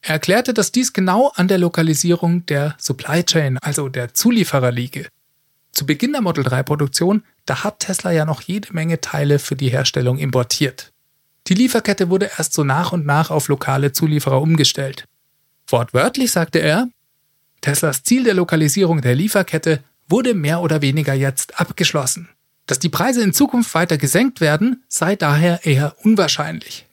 Er 0.00 0.12
erklärte, 0.12 0.54
dass 0.54 0.72
dies 0.72 0.92
genau 0.92 1.32
an 1.34 1.48
der 1.48 1.58
Lokalisierung 1.58 2.46
der 2.46 2.76
Supply 2.78 3.24
Chain, 3.24 3.58
also 3.58 3.88
der 3.88 4.14
Zulieferer, 4.14 4.70
liege. 4.70 5.08
Zu 5.78 5.86
Beginn 5.86 6.10
der 6.10 6.22
Model 6.22 6.42
3 6.42 6.64
Produktion, 6.64 7.22
da 7.46 7.62
hat 7.62 7.78
Tesla 7.78 8.10
ja 8.10 8.24
noch 8.24 8.40
jede 8.40 8.72
Menge 8.72 9.00
Teile 9.00 9.38
für 9.38 9.54
die 9.54 9.68
Herstellung 9.68 10.18
importiert. 10.18 10.90
Die 11.46 11.54
Lieferkette 11.54 12.10
wurde 12.10 12.32
erst 12.36 12.52
so 12.52 12.64
nach 12.64 12.90
und 12.90 13.06
nach 13.06 13.30
auf 13.30 13.46
lokale 13.46 13.92
Zulieferer 13.92 14.42
umgestellt. 14.42 15.04
Wortwörtlich 15.68 16.32
sagte 16.32 16.58
er, 16.58 16.88
Teslas 17.60 18.02
Ziel 18.02 18.24
der 18.24 18.34
Lokalisierung 18.34 19.02
der 19.02 19.14
Lieferkette 19.14 19.84
wurde 20.08 20.34
mehr 20.34 20.62
oder 20.62 20.82
weniger 20.82 21.14
jetzt 21.14 21.60
abgeschlossen. 21.60 22.28
Dass 22.66 22.80
die 22.80 22.88
Preise 22.88 23.22
in 23.22 23.32
Zukunft 23.32 23.72
weiter 23.72 23.98
gesenkt 23.98 24.40
werden, 24.40 24.82
sei 24.88 25.14
daher 25.14 25.64
eher 25.64 25.94
unwahrscheinlich. 26.02 26.86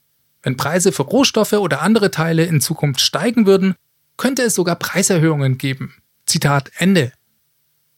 Wenn 0.44 0.58
Preise 0.58 0.92
für 0.92 1.01
Rohstoffe 1.01 1.54
oder 1.54 1.82
andere 1.82 2.12
Teile 2.12 2.46
in 2.46 2.62
Zukunft 2.62 3.01
steigen 3.01 3.48
würden, 3.48 3.74
könnte 4.15 4.44
es 4.44 4.54
sogar 4.54 4.75
Preiserhöhungen 4.75 5.58
geben. 5.58 5.96
Zitat 6.27 6.70
Ende. 6.77 7.13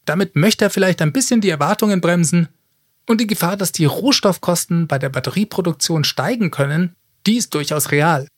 Damit 0.08 0.38
möchte 0.38 0.64
er 0.64 0.70
vielleicht 0.70 1.02
ein 1.02 1.12
bisschen 1.12 1.42
die 1.42 1.50
Erwartungen 1.50 2.00
bremsen 2.00 2.48
und 3.08 3.20
die 3.20 3.28
Gefahr, 3.28 3.58
dass 3.58 3.74
die 3.74 3.84
Rohstoffkosten 3.84 4.88
bei 4.88 4.98
der 4.98 5.10
Batterieproduktion 5.10 6.06
steigen 6.06 6.50
können, 6.50 6.96
die 7.26 7.36
ist 7.36 7.54
durchaus 7.54 7.92
real. 7.92 8.30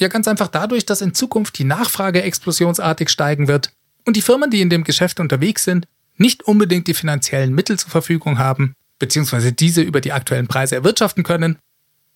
Ja, 0.00 0.08
ganz 0.08 0.26
einfach 0.26 0.48
dadurch, 0.48 0.86
dass 0.86 1.02
in 1.02 1.14
Zukunft 1.14 1.56
die 1.58 1.64
Nachfrage 1.64 2.22
explosionsartig 2.22 3.10
steigen 3.10 3.46
wird 3.46 3.72
und 4.04 4.16
die 4.16 4.22
Firmen, 4.22 4.50
die 4.50 4.60
in 4.60 4.70
dem 4.70 4.82
Geschäft 4.82 5.20
unterwegs 5.20 5.62
sind, 5.62 5.86
nicht 6.16 6.42
unbedingt 6.42 6.88
die 6.88 6.94
finanziellen 6.94 7.54
Mittel 7.54 7.78
zur 7.78 7.90
Verfügung 7.90 8.40
haben, 8.40 8.74
beziehungsweise 8.98 9.52
diese 9.52 9.82
über 9.82 10.00
die 10.00 10.12
aktuellen 10.12 10.48
Preise 10.48 10.74
erwirtschaften 10.74 11.22
können, 11.22 11.58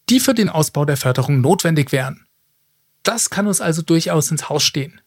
die 0.09 0.19
für 0.19 0.35
den 0.35 0.49
Ausbau 0.49 0.85
der 0.85 0.97
Förderung 0.97 1.41
notwendig 1.41 1.93
wären. 1.93 2.27
Das 3.05 3.31
kann 3.31 3.47
uns 3.47 3.61
also 3.61 3.83
durchaus 3.83 4.33
ins 4.33 4.49
Haus 4.49 4.65
stehen. 4.65 5.01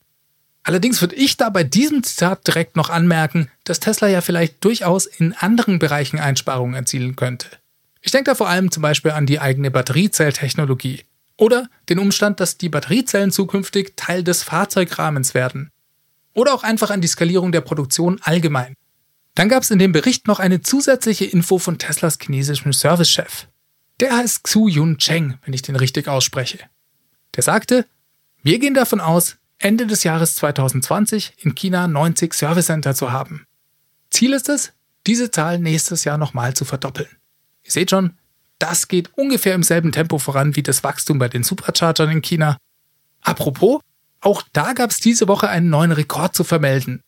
Allerdings 0.63 1.01
würde 1.01 1.15
ich 1.15 1.37
da 1.37 1.49
bei 1.49 1.63
diesem 1.63 2.03
Zitat 2.03 2.45
direkt 2.45 2.75
noch 2.75 2.89
anmerken, 2.89 3.49
dass 3.63 3.79
Tesla 3.79 4.07
ja 4.07 4.21
vielleicht 4.21 4.63
durchaus 4.63 5.07
in 5.07 5.33
anderen 5.33 5.79
Bereichen 5.79 6.19
Einsparungen 6.19 6.75
erzielen 6.75 7.15
könnte. 7.15 7.47
Ich 8.01 8.11
denke 8.11 8.31
da 8.31 8.35
vor 8.35 8.49
allem 8.49 8.71
zum 8.71 8.81
Beispiel 8.81 9.11
an 9.11 9.25
die 9.25 9.39
eigene 9.39 9.71
Batteriezelltechnologie 9.71 11.03
oder 11.37 11.69
den 11.89 11.99
Umstand, 11.99 12.39
dass 12.39 12.57
die 12.57 12.69
Batteriezellen 12.69 13.31
zukünftig 13.31 13.93
Teil 13.95 14.23
des 14.23 14.43
Fahrzeugrahmens 14.43 15.33
werden. 15.33 15.71
Oder 16.33 16.53
auch 16.53 16.63
einfach 16.63 16.91
an 16.91 17.01
die 17.01 17.07
Skalierung 17.07 17.51
der 17.51 17.61
Produktion 17.61 18.19
allgemein. 18.21 18.75
Dann 19.35 19.49
gab 19.49 19.63
es 19.63 19.71
in 19.71 19.79
dem 19.79 19.91
Bericht 19.91 20.27
noch 20.27 20.39
eine 20.39 20.61
zusätzliche 20.61 21.25
Info 21.25 21.57
von 21.57 21.77
Teslas 21.77 22.17
chinesischem 22.21 22.73
Servicechef. 22.73 23.47
Der 23.99 24.15
heißt 24.15 24.43
Xu 24.43 24.67
Yun 24.67 24.97
Cheng, 24.97 25.37
wenn 25.43 25.53
ich 25.53 25.61
den 25.61 25.75
richtig 25.75 26.07
ausspreche. 26.07 26.59
Der 27.35 27.43
sagte, 27.43 27.85
wir 28.43 28.59
gehen 28.59 28.73
davon 28.73 28.99
aus, 28.99 29.37
Ende 29.61 29.87
des 29.87 30.03
Jahres 30.03 30.35
2020 30.35 31.33
in 31.37 31.55
China 31.55 31.87
90 31.87 32.33
Service 32.33 32.65
Center 32.65 32.95
zu 32.95 33.11
haben. 33.11 33.45
Ziel 34.09 34.33
ist 34.33 34.49
es, 34.49 34.73
diese 35.07 35.31
Zahl 35.31 35.59
nächstes 35.59 36.03
Jahr 36.03 36.17
nochmal 36.17 36.53
zu 36.53 36.65
verdoppeln. 36.65 37.09
Ihr 37.63 37.71
seht 37.71 37.89
schon, 37.89 38.17
das 38.59 38.87
geht 38.87 39.11
ungefähr 39.15 39.55
im 39.55 39.63
selben 39.63 39.91
Tempo 39.91 40.19
voran 40.19 40.55
wie 40.55 40.63
das 40.63 40.83
Wachstum 40.83 41.19
bei 41.19 41.29
den 41.29 41.43
Superchargern 41.43 42.09
in 42.09 42.21
China. 42.21 42.57
Apropos, 43.21 43.81
auch 44.19 44.43
da 44.53 44.73
gab 44.73 44.91
es 44.91 44.99
diese 44.99 45.27
Woche 45.27 45.49
einen 45.49 45.69
neuen 45.69 45.91
Rekord 45.91 46.35
zu 46.35 46.43
vermelden. 46.43 47.01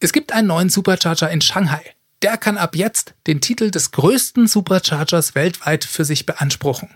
Es 0.00 0.12
gibt 0.12 0.32
einen 0.32 0.48
neuen 0.48 0.70
Supercharger 0.70 1.30
in 1.30 1.40
Shanghai 1.40 1.94
der 2.22 2.36
kann 2.36 2.58
ab 2.58 2.74
jetzt 2.74 3.14
den 3.26 3.40
Titel 3.40 3.70
des 3.70 3.92
größten 3.92 4.48
Superchargers 4.48 5.34
weltweit 5.34 5.84
für 5.84 6.04
sich 6.04 6.26
beanspruchen. 6.26 6.90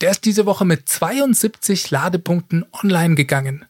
Der 0.00 0.10
ist 0.10 0.24
diese 0.24 0.46
Woche 0.46 0.64
mit 0.64 0.88
72 0.88 1.90
Ladepunkten 1.90 2.64
online 2.72 3.14
gegangen. 3.14 3.66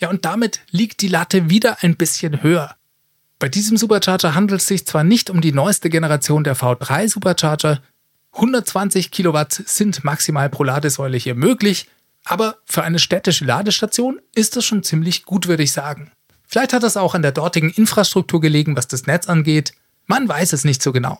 Ja, 0.00 0.08
und 0.08 0.24
damit 0.24 0.60
liegt 0.70 1.02
die 1.02 1.08
Latte 1.08 1.50
wieder 1.50 1.82
ein 1.82 1.96
bisschen 1.96 2.42
höher. 2.42 2.74
Bei 3.38 3.48
diesem 3.48 3.76
Supercharger 3.76 4.34
handelt 4.34 4.60
es 4.60 4.66
sich 4.66 4.86
zwar 4.86 5.04
nicht 5.04 5.30
um 5.30 5.40
die 5.40 5.52
neueste 5.52 5.88
Generation 5.88 6.44
der 6.44 6.56
V3 6.56 7.08
Supercharger, 7.08 7.80
120 8.32 9.10
Kilowatt 9.10 9.52
sind 9.52 10.04
maximal 10.04 10.48
pro 10.48 10.64
Ladesäule 10.64 11.16
hier 11.16 11.34
möglich, 11.34 11.88
aber 12.24 12.58
für 12.64 12.82
eine 12.82 12.98
städtische 12.98 13.44
Ladestation 13.44 14.20
ist 14.34 14.56
das 14.56 14.64
schon 14.64 14.82
ziemlich 14.82 15.24
gut, 15.24 15.48
würde 15.48 15.62
ich 15.62 15.72
sagen. 15.72 16.12
Vielleicht 16.46 16.72
hat 16.72 16.82
das 16.82 16.96
auch 16.96 17.14
an 17.14 17.22
der 17.22 17.32
dortigen 17.32 17.70
Infrastruktur 17.70 18.40
gelegen, 18.40 18.76
was 18.76 18.88
das 18.88 19.06
Netz 19.06 19.28
angeht, 19.28 19.72
man 20.06 20.28
weiß 20.28 20.52
es 20.52 20.64
nicht 20.64 20.82
so 20.82 20.92
genau. 20.92 21.18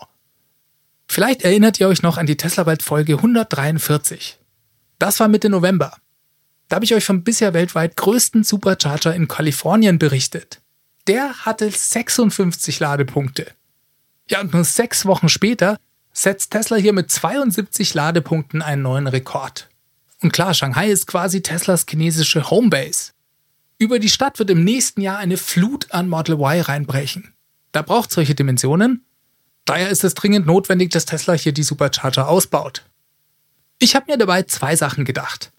Vielleicht 1.06 1.42
erinnert 1.42 1.80
ihr 1.80 1.88
euch 1.88 2.02
noch 2.02 2.18
an 2.18 2.26
die 2.26 2.37
Tesla-Welt-Folge 2.37 3.14
143. 3.14 4.38
Das 4.99 5.20
war 5.20 5.28
Mitte 5.28 5.49
November. 5.49 5.96
Da 6.70 6.76
habe 6.76 6.84
ich 6.84 6.94
euch 6.94 7.04
vom 7.04 7.24
bisher 7.24 7.52
weltweit 7.52 7.96
größten 7.96 8.44
Supercharger 8.44 9.12
in 9.12 9.26
Kalifornien 9.26 9.98
berichtet. 9.98 10.60
Der 11.08 11.44
hatte 11.44 11.68
56 11.68 12.78
Ladepunkte. 12.78 13.48
Ja, 14.30 14.40
und 14.40 14.54
nur 14.54 14.62
sechs 14.62 15.04
Wochen 15.04 15.28
später 15.28 15.78
setzt 16.12 16.52
Tesla 16.52 16.76
hier 16.76 16.92
mit 16.92 17.10
72 17.10 17.92
Ladepunkten 17.94 18.62
einen 18.62 18.82
neuen 18.82 19.08
Rekord. 19.08 19.68
Und 20.22 20.32
klar, 20.32 20.54
Shanghai 20.54 20.88
ist 20.88 21.08
quasi 21.08 21.42
Teslas 21.42 21.86
chinesische 21.88 22.50
Homebase. 22.50 23.14
Über 23.78 23.98
die 23.98 24.08
Stadt 24.08 24.38
wird 24.38 24.50
im 24.50 24.62
nächsten 24.62 25.00
Jahr 25.00 25.18
eine 25.18 25.38
Flut 25.38 25.90
an 25.90 26.08
Model 26.08 26.36
Y 26.36 26.60
reinbrechen. 26.60 27.34
Da 27.72 27.82
braucht 27.82 28.12
solche 28.12 28.36
Dimensionen. 28.36 29.04
Daher 29.64 29.90
ist 29.90 30.04
es 30.04 30.14
dringend 30.14 30.46
notwendig, 30.46 30.90
dass 30.90 31.04
Tesla 31.04 31.32
hier 31.32 31.52
die 31.52 31.64
Supercharger 31.64 32.28
ausbaut. 32.28 32.84
Ich 33.80 33.96
habe 33.96 34.12
mir 34.12 34.18
dabei 34.18 34.44
zwei 34.44 34.76
Sachen 34.76 35.04
gedacht. 35.04 35.50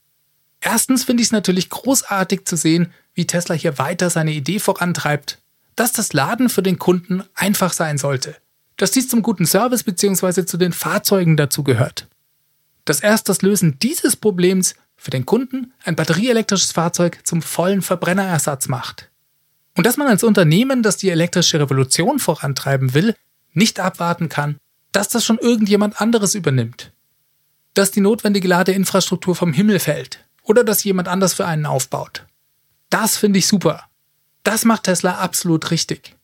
Erstens 0.62 1.04
finde 1.04 1.22
ich 1.22 1.28
es 1.28 1.32
natürlich 1.32 1.70
großartig 1.70 2.46
zu 2.46 2.56
sehen, 2.56 2.94
wie 3.16 3.26
Tesla 3.26 3.56
hier 3.56 3.80
weiter 3.80 4.10
seine 4.10 4.32
Idee 4.32 4.60
vorantreibt, 4.60 5.40
dass 5.76 5.92
das 5.92 6.14
Laden 6.14 6.50
für 6.50 6.62
den 6.62 6.78
Kunden 6.78 7.24
einfach 7.34 7.74
sein 7.74 7.98
sollte, 7.98 8.36
dass 8.78 8.92
dies 8.92 9.08
zum 9.08 9.24
guten 9.24 9.48
Service 9.48 9.84
bzw. 9.84 10.46
zu 10.46 10.58
den 10.58 10.72
Fahrzeugen 10.72 11.36
dazugehört. 11.36 12.08
Dass 12.86 13.00
erst 13.00 13.28
das 13.28 13.42
Lösen 13.42 13.80
dieses 13.80 14.16
Problems 14.16 14.76
für 14.96 15.12
den 15.12 15.26
Kunden 15.26 15.74
ein 15.84 15.96
batterieelektrisches 15.96 16.72
Fahrzeug 16.72 17.20
zum 17.24 17.42
vollen 17.42 17.82
Verbrennerersatz 17.82 18.68
macht. 18.68 19.10
Und 19.76 19.86
dass 19.88 19.98
man 19.98 20.08
als 20.08 20.24
Unternehmen, 20.24 20.84
das 20.84 20.98
die 20.98 21.10
elektrische 21.10 21.60
Revolution 21.60 22.20
vorantreiben 22.20 22.94
will, 22.94 23.16
nicht 23.54 23.80
abwarten 23.80 24.30
kann, 24.30 24.58
dass 24.92 25.10
das 25.10 25.26
schon 25.26 25.40
irgendjemand 25.40 26.02
anderes 26.02 26.36
übernimmt. 26.36 26.92
Dass 27.74 27.90
die 27.90 28.02
notwendige 28.02 28.48
Ladeinfrastruktur 28.48 29.36
vom 29.36 29.54
Himmel 29.54 29.80
fällt 29.80 30.20
oder 30.44 30.64
dass 30.64 30.84
jemand 30.84 31.08
anders 31.08 31.34
für 31.34 31.46
einen 31.46 31.66
aufbaut. 31.66 32.26
Das 32.90 33.18
finde 33.18 33.40
ich 33.40 33.48
super. 33.48 33.86
Das 34.44 34.66
macht 34.66 34.84
Tesla 34.84 35.20
absolut 35.20 35.72
richtig. 35.72 36.16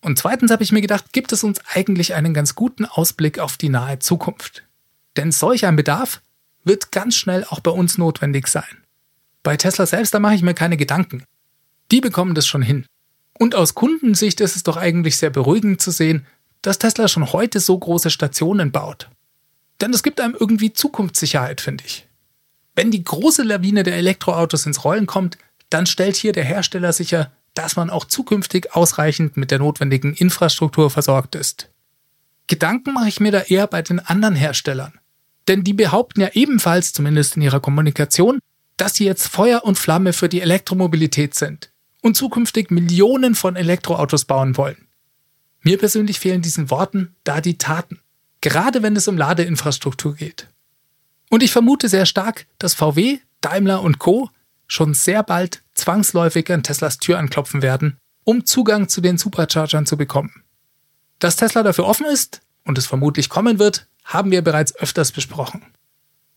Und 0.00 0.18
zweitens 0.18 0.50
habe 0.50 0.62
ich 0.62 0.72
mir 0.72 0.80
gedacht, 0.80 1.12
gibt 1.12 1.32
es 1.32 1.44
uns 1.44 1.60
eigentlich 1.72 2.14
einen 2.14 2.34
ganz 2.34 2.54
guten 2.54 2.84
Ausblick 2.84 3.38
auf 3.38 3.56
die 3.56 3.68
nahe 3.68 4.00
Zukunft. 4.00 4.64
Denn 5.16 5.30
solch 5.30 5.64
ein 5.64 5.76
Bedarf 5.76 6.22
wird 6.64 6.90
ganz 6.92 7.14
schnell 7.14 7.44
auch 7.44 7.60
bei 7.60 7.70
uns 7.70 7.98
notwendig 7.98 8.48
sein. 8.48 8.82
Bei 9.42 9.56
Tesla 9.56 9.86
selbst, 9.86 10.14
da 10.14 10.18
mache 10.18 10.34
ich 10.34 10.42
mir 10.42 10.54
keine 10.54 10.76
Gedanken. 10.76 11.24
Die 11.90 12.00
bekommen 12.00 12.34
das 12.34 12.46
schon 12.46 12.62
hin. 12.62 12.86
Und 13.38 13.54
aus 13.54 13.74
Kundensicht 13.74 14.40
ist 14.40 14.56
es 14.56 14.62
doch 14.62 14.76
eigentlich 14.76 15.16
sehr 15.16 15.30
beruhigend 15.30 15.80
zu 15.80 15.90
sehen, 15.90 16.26
dass 16.62 16.78
Tesla 16.78 17.08
schon 17.08 17.32
heute 17.32 17.60
so 17.60 17.76
große 17.78 18.10
Stationen 18.10 18.72
baut. 18.72 19.08
Denn 19.80 19.92
es 19.92 20.02
gibt 20.02 20.20
einem 20.20 20.36
irgendwie 20.38 20.72
Zukunftssicherheit, 20.72 21.60
finde 21.60 21.84
ich. 21.84 22.06
Wenn 22.74 22.90
die 22.90 23.04
große 23.04 23.42
Lawine 23.42 23.82
der 23.82 23.96
Elektroautos 23.96 24.66
ins 24.66 24.84
Rollen 24.84 25.06
kommt, 25.06 25.38
dann 25.70 25.86
stellt 25.86 26.16
hier 26.16 26.32
der 26.32 26.44
Hersteller 26.44 26.92
sicher, 26.92 27.32
dass 27.54 27.76
man 27.76 27.90
auch 27.90 28.06
zukünftig 28.06 28.74
ausreichend 28.74 29.36
mit 29.36 29.50
der 29.50 29.58
notwendigen 29.58 30.14
Infrastruktur 30.14 30.90
versorgt 30.90 31.34
ist. 31.34 31.70
Gedanken 32.46 32.94
mache 32.94 33.08
ich 33.08 33.20
mir 33.20 33.32
da 33.32 33.40
eher 33.40 33.66
bei 33.66 33.82
den 33.82 34.00
anderen 34.00 34.34
Herstellern. 34.34 34.98
Denn 35.48 35.64
die 35.64 35.72
behaupten 35.72 36.20
ja 36.20 36.30
ebenfalls, 36.32 36.92
zumindest 36.92 37.36
in 37.36 37.42
ihrer 37.42 37.60
Kommunikation, 37.60 38.38
dass 38.76 38.94
sie 38.94 39.04
jetzt 39.04 39.28
Feuer 39.28 39.64
und 39.64 39.78
Flamme 39.78 40.12
für 40.12 40.28
die 40.28 40.40
Elektromobilität 40.40 41.34
sind 41.34 41.70
und 42.00 42.16
zukünftig 42.16 42.70
Millionen 42.70 43.34
von 43.34 43.56
Elektroautos 43.56 44.24
bauen 44.24 44.56
wollen. 44.56 44.88
Mir 45.60 45.78
persönlich 45.78 46.18
fehlen 46.18 46.42
diesen 46.42 46.70
Worten 46.70 47.14
da 47.24 47.40
die 47.40 47.58
Taten, 47.58 48.00
gerade 48.40 48.82
wenn 48.82 48.96
es 48.96 49.08
um 49.08 49.16
Ladeinfrastruktur 49.16 50.14
geht. 50.14 50.48
Und 51.32 51.42
ich 51.42 51.50
vermute 51.50 51.88
sehr 51.88 52.04
stark, 52.04 52.44
dass 52.58 52.74
VW, 52.74 53.18
Daimler 53.40 53.80
und 53.80 53.98
Co. 53.98 54.28
schon 54.66 54.92
sehr 54.92 55.22
bald 55.22 55.62
zwangsläufig 55.72 56.52
an 56.52 56.62
Teslas 56.62 56.98
Tür 56.98 57.18
anklopfen 57.18 57.62
werden, 57.62 57.96
um 58.24 58.44
Zugang 58.44 58.90
zu 58.90 59.00
den 59.00 59.16
Superchargern 59.16 59.86
zu 59.86 59.96
bekommen. 59.96 60.44
Dass 61.20 61.36
Tesla 61.36 61.62
dafür 61.62 61.86
offen 61.86 62.04
ist 62.04 62.42
und 62.64 62.76
es 62.76 62.86
vermutlich 62.86 63.30
kommen 63.30 63.58
wird, 63.58 63.86
haben 64.04 64.30
wir 64.30 64.42
bereits 64.42 64.76
öfters 64.76 65.10
besprochen. 65.10 65.64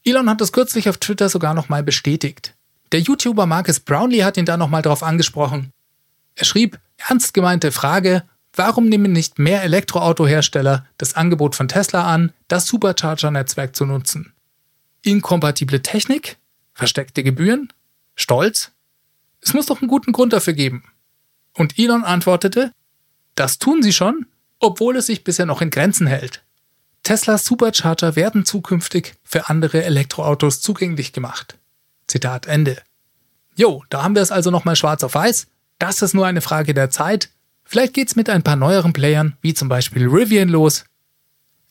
Elon 0.06 0.30
hat 0.30 0.40
das 0.40 0.54
kürzlich 0.54 0.88
auf 0.88 0.96
Twitter 0.96 1.28
sogar 1.28 1.54
nochmal 1.54 1.84
bestätigt. 1.84 2.56
Der 2.94 3.02
YouTuber 3.02 3.46
Marcus 3.46 3.82
Brownlee 3.82 4.24
hat 4.24 4.38
ihn 4.38 4.46
da 4.46 4.56
nochmal 4.56 4.82
drauf 4.82 5.04
angesprochen. 5.04 5.74
Er 6.36 6.46
schrieb, 6.46 6.80
ernst 6.96 7.34
gemeinte 7.34 7.74
Frage, 7.74 8.24
warum 8.54 8.86
nehmen 8.86 9.12
nicht 9.12 9.40
mehr 9.40 9.62
Elektroautohersteller 9.64 10.86
das 10.98 11.16
Angebot 11.16 11.54
von 11.54 11.68
Tesla 11.68 12.08
an, 12.08 12.32
das 12.48 12.68
Supercharger-Netzwerk 12.68 13.75
zu 13.75 13.86
nutzen? 13.86 14.32
Inkompatible 15.06 15.82
Technik? 15.82 16.38
Versteckte 16.74 17.24
Gebühren? 17.24 17.72
Stolz? 18.16 18.72
Es 19.40 19.54
muss 19.54 19.68
doch 19.68 19.82
einen 19.82 19.88
guten 19.88 20.12
Grund 20.12 20.34
dafür 20.34 20.54
geben. 20.54 20.84
Und 21.54 21.78
Elon 21.78 22.04
antwortete, 22.04 22.72
das 23.36 23.60
tun 23.60 23.84
sie 23.84 23.94
schon, 23.94 24.26
obwohl 24.60 24.98
es 24.98 25.06
sich 25.06 25.24
bisher 25.24 25.46
noch 25.46 25.62
in 25.62 25.70
Grenzen 25.70 26.08
hält. 26.08 26.44
Teslas 27.04 27.46
Supercharger 27.46 28.16
werden 28.16 28.46
zukünftig 28.46 29.14
für 29.24 29.48
andere 29.48 29.84
Elektroautos 29.84 30.62
zugänglich 30.62 31.14
gemacht. 31.14 31.56
Zitat 32.08 32.48
Ende. 32.48 32.82
Jo, 33.56 33.84
da 33.90 34.04
haben 34.04 34.16
wir 34.16 34.24
es 34.24 34.32
also 34.32 34.50
nochmal 34.50 34.76
schwarz 34.76 35.04
auf 35.04 35.14
weiß. 35.14 35.48
Das 35.78 36.02
ist 36.02 36.16
nur 36.16 36.26
eine 36.26 36.42
Frage 36.42 36.74
der 36.74 36.90
Zeit. 36.90 37.30
Vielleicht 37.64 37.94
geht's 37.94 38.16
mit 38.16 38.30
ein 38.30 38.42
paar 38.42 38.56
neueren 38.56 38.94
Playern, 38.94 39.38
wie 39.42 39.54
zum 39.54 39.70
Beispiel 39.70 40.08
Rivian, 40.08 40.50
los. 40.50 40.86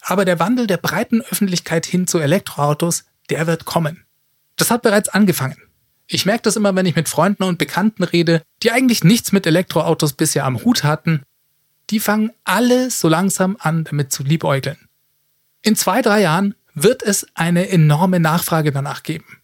Aber 0.03 0.25
der 0.25 0.39
Wandel 0.39 0.69
der 0.69 0.77
breiten 0.77 1.21
Öffentlichkeit 1.23 1.85
hin 1.85 2.07
zu 2.07 2.19
Elektroautos, 2.19 3.05
der 3.31 3.47
wird 3.47 3.65
kommen. 3.65 4.05
Das 4.57 4.71
hat 4.71 4.83
bereits 4.83 5.09
angefangen. 5.09 5.57
Ich 6.07 6.27
merke 6.27 6.43
das 6.43 6.57
immer, 6.57 6.75
wenn 6.75 6.87
ich 6.87 6.97
mit 6.97 7.09
Freunden 7.09 7.45
und 7.45 7.59
Bekannten 7.59 8.05
rede, 8.05 8.43
die 8.63 8.71
eigentlich 8.71 9.05
nichts 9.05 9.33
mit 9.33 9.47
Elektroautos 9.47 10.13
bisher 10.13 10.45
am 10.45 10.63
Hut 10.65 10.85
hatten. 10.85 11.23
Die 11.91 12.01
fangen 12.01 12.33
alle 12.45 12.91
so 12.91 13.09
langsam 13.09 13.57
an, 13.59 13.85
damit 13.85 14.13
zu 14.13 14.23
liebäugeln. 14.23 14.89
In 15.63 15.77
zwei, 15.77 16.03
drei 16.03 16.21
Jahren 16.21 16.55
wird 16.75 17.03
es 17.03 17.27
eine 17.35 17.69
enorme 17.69 18.21
Nachfrage 18.21 18.73
danach 18.73 19.03
geben. 19.03 19.39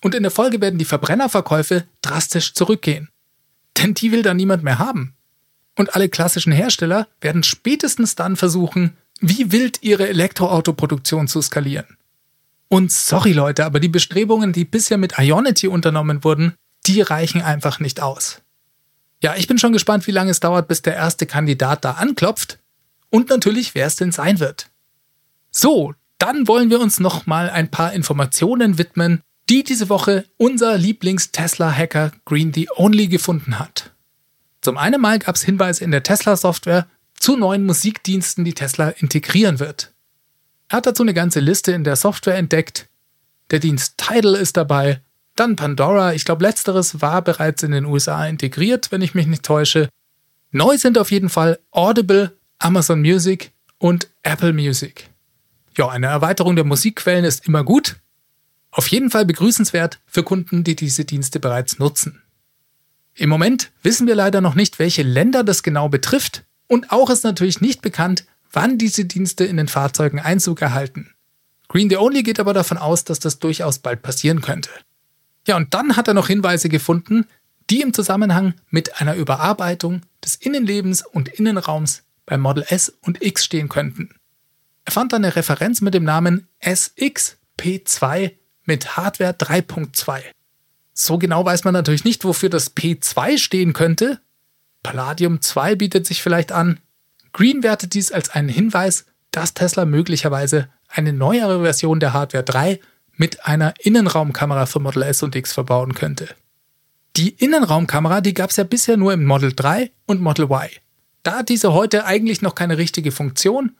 Und 0.00 0.14
in 0.14 0.22
der 0.22 0.32
Folge 0.32 0.60
werden 0.60 0.78
die 0.78 0.84
Verbrennerverkäufe 0.84 1.84
drastisch 2.00 2.54
zurückgehen. 2.54 3.08
Denn 3.78 3.94
die 3.94 4.12
will 4.12 4.22
da 4.22 4.34
niemand 4.34 4.62
mehr 4.62 4.78
haben. 4.78 5.14
Und 5.76 5.94
alle 5.94 6.08
klassischen 6.08 6.52
Hersteller 6.52 7.08
werden 7.20 7.42
spätestens 7.42 8.14
dann 8.14 8.36
versuchen, 8.36 8.96
wie 9.20 9.52
wild 9.52 9.82
ihre 9.82 10.08
Elektroautoproduktion 10.08 11.28
zu 11.28 11.40
skalieren. 11.40 11.96
Und 12.72 12.90
sorry 12.90 13.32
Leute, 13.32 13.66
aber 13.66 13.80
die 13.80 13.90
Bestrebungen, 13.90 14.54
die 14.54 14.64
bisher 14.64 14.96
mit 14.96 15.18
Ionity 15.18 15.68
unternommen 15.68 16.24
wurden, 16.24 16.54
die 16.86 17.02
reichen 17.02 17.42
einfach 17.42 17.80
nicht 17.80 18.00
aus. 18.00 18.40
Ja, 19.22 19.34
ich 19.36 19.46
bin 19.46 19.58
schon 19.58 19.74
gespannt, 19.74 20.06
wie 20.06 20.10
lange 20.10 20.30
es 20.30 20.40
dauert, 20.40 20.68
bis 20.68 20.80
der 20.80 20.94
erste 20.94 21.26
Kandidat 21.26 21.84
da 21.84 21.90
anklopft. 21.90 22.60
Und 23.10 23.28
natürlich, 23.28 23.74
wer 23.74 23.86
es 23.86 23.96
denn 23.96 24.10
sein 24.10 24.40
wird. 24.40 24.70
So, 25.50 25.92
dann 26.16 26.48
wollen 26.48 26.70
wir 26.70 26.80
uns 26.80 26.98
noch 26.98 27.26
mal 27.26 27.50
ein 27.50 27.70
paar 27.70 27.92
Informationen 27.92 28.78
widmen, 28.78 29.20
die 29.50 29.64
diese 29.64 29.90
Woche 29.90 30.24
unser 30.38 30.78
Lieblings-Tesla-Hacker 30.78 32.12
Green 32.24 32.54
the 32.54 32.70
Only 32.74 33.08
gefunden 33.08 33.58
hat. 33.58 33.90
Zum 34.62 34.78
einen 34.78 34.98
mal 34.98 35.18
gab 35.18 35.36
es 35.36 35.42
Hinweise 35.42 35.84
in 35.84 35.90
der 35.90 36.04
Tesla-Software 36.04 36.86
zu 37.20 37.36
neuen 37.36 37.66
Musikdiensten, 37.66 38.46
die 38.46 38.54
Tesla 38.54 38.88
integrieren 38.88 39.60
wird. 39.60 39.91
Er 40.72 40.78
hat 40.78 40.86
dazu 40.86 41.02
eine 41.02 41.12
ganze 41.12 41.40
Liste 41.40 41.72
in 41.72 41.84
der 41.84 41.96
Software 41.96 42.36
entdeckt. 42.36 42.88
Der 43.50 43.58
Dienst 43.58 43.98
Tidal 43.98 44.34
ist 44.34 44.56
dabei, 44.56 45.02
dann 45.36 45.54
Pandora, 45.54 46.14
ich 46.14 46.24
glaube 46.24 46.44
letzteres 46.44 47.02
war 47.02 47.20
bereits 47.20 47.62
in 47.62 47.72
den 47.72 47.84
USA 47.84 48.26
integriert, 48.26 48.90
wenn 48.90 49.02
ich 49.02 49.14
mich 49.14 49.26
nicht 49.26 49.42
täusche. 49.42 49.90
Neu 50.50 50.78
sind 50.78 50.96
auf 50.96 51.10
jeden 51.10 51.28
Fall 51.28 51.58
Audible, 51.72 52.34
Amazon 52.58 53.02
Music 53.02 53.52
und 53.76 54.08
Apple 54.22 54.54
Music. 54.54 55.10
Ja, 55.76 55.90
eine 55.90 56.06
Erweiterung 56.06 56.56
der 56.56 56.64
Musikquellen 56.64 57.26
ist 57.26 57.46
immer 57.46 57.64
gut. 57.64 57.96
Auf 58.70 58.88
jeden 58.88 59.10
Fall 59.10 59.26
begrüßenswert 59.26 60.00
für 60.06 60.22
Kunden, 60.22 60.64
die 60.64 60.74
diese 60.74 61.04
Dienste 61.04 61.38
bereits 61.38 61.78
nutzen. 61.80 62.22
Im 63.14 63.28
Moment 63.28 63.72
wissen 63.82 64.06
wir 64.06 64.14
leider 64.14 64.40
noch 64.40 64.54
nicht, 64.54 64.78
welche 64.78 65.02
Länder 65.02 65.44
das 65.44 65.62
genau 65.62 65.90
betrifft 65.90 66.44
und 66.66 66.92
auch 66.92 67.10
ist 67.10 67.24
natürlich 67.24 67.60
nicht 67.60 67.82
bekannt, 67.82 68.24
wann 68.52 68.78
diese 68.78 69.04
Dienste 69.04 69.44
in 69.44 69.56
den 69.56 69.68
Fahrzeugen 69.68 70.20
Einzug 70.20 70.62
erhalten. 70.62 71.10
Green 71.68 71.88
the 71.88 71.96
Only 71.96 72.22
geht 72.22 72.38
aber 72.38 72.52
davon 72.52 72.78
aus, 72.78 73.04
dass 73.04 73.18
das 73.18 73.38
durchaus 73.38 73.78
bald 73.78 74.02
passieren 74.02 74.42
könnte. 74.42 74.70
Ja, 75.46 75.56
und 75.56 75.74
dann 75.74 75.96
hat 75.96 76.06
er 76.08 76.14
noch 76.14 76.28
Hinweise 76.28 76.68
gefunden, 76.68 77.26
die 77.70 77.80
im 77.80 77.94
Zusammenhang 77.94 78.54
mit 78.70 79.00
einer 79.00 79.14
Überarbeitung 79.14 80.02
des 80.22 80.36
Innenlebens 80.36 81.02
und 81.02 81.28
Innenraums 81.28 82.02
bei 82.26 82.36
Model 82.36 82.64
S 82.68 82.92
und 83.00 83.22
X 83.22 83.44
stehen 83.44 83.68
könnten. 83.68 84.10
Er 84.84 84.92
fand 84.92 85.14
eine 85.14 85.34
Referenz 85.36 85.80
mit 85.80 85.94
dem 85.94 86.04
Namen 86.04 86.48
SXP2 86.62 88.32
mit 88.64 88.96
Hardware 88.96 89.32
3.2. 89.32 90.20
So 90.92 91.18
genau 91.18 91.44
weiß 91.44 91.64
man 91.64 91.72
natürlich 91.72 92.04
nicht, 92.04 92.24
wofür 92.24 92.50
das 92.50 92.76
P2 92.76 93.38
stehen 93.38 93.72
könnte. 93.72 94.20
Palladium 94.82 95.40
2 95.40 95.76
bietet 95.76 96.06
sich 96.06 96.22
vielleicht 96.22 96.52
an. 96.52 96.80
Green 97.32 97.62
wertet 97.62 97.94
dies 97.94 98.12
als 98.12 98.30
einen 98.30 98.48
Hinweis, 98.48 99.06
dass 99.30 99.54
Tesla 99.54 99.84
möglicherweise 99.84 100.68
eine 100.88 101.12
neuere 101.12 101.62
Version 101.62 102.00
der 102.00 102.12
Hardware 102.12 102.44
3 102.44 102.80
mit 103.16 103.46
einer 103.46 103.74
Innenraumkamera 103.80 104.66
für 104.66 104.80
Model 104.80 105.02
S 105.02 105.22
und 105.22 105.34
X 105.34 105.52
verbauen 105.52 105.94
könnte. 105.94 106.28
Die 107.16 107.30
Innenraumkamera, 107.30 108.20
die 108.20 108.34
gab 108.34 108.50
es 108.50 108.56
ja 108.56 108.64
bisher 108.64 108.96
nur 108.96 109.12
im 109.12 109.24
Model 109.24 109.52
3 109.54 109.90
und 110.06 110.20
Model 110.20 110.46
Y. 110.46 110.68
Da 111.22 111.38
hat 111.38 111.48
diese 111.48 111.72
heute 111.72 112.04
eigentlich 112.04 112.42
noch 112.42 112.54
keine 112.54 112.78
richtige 112.78 113.12
Funktion 113.12 113.76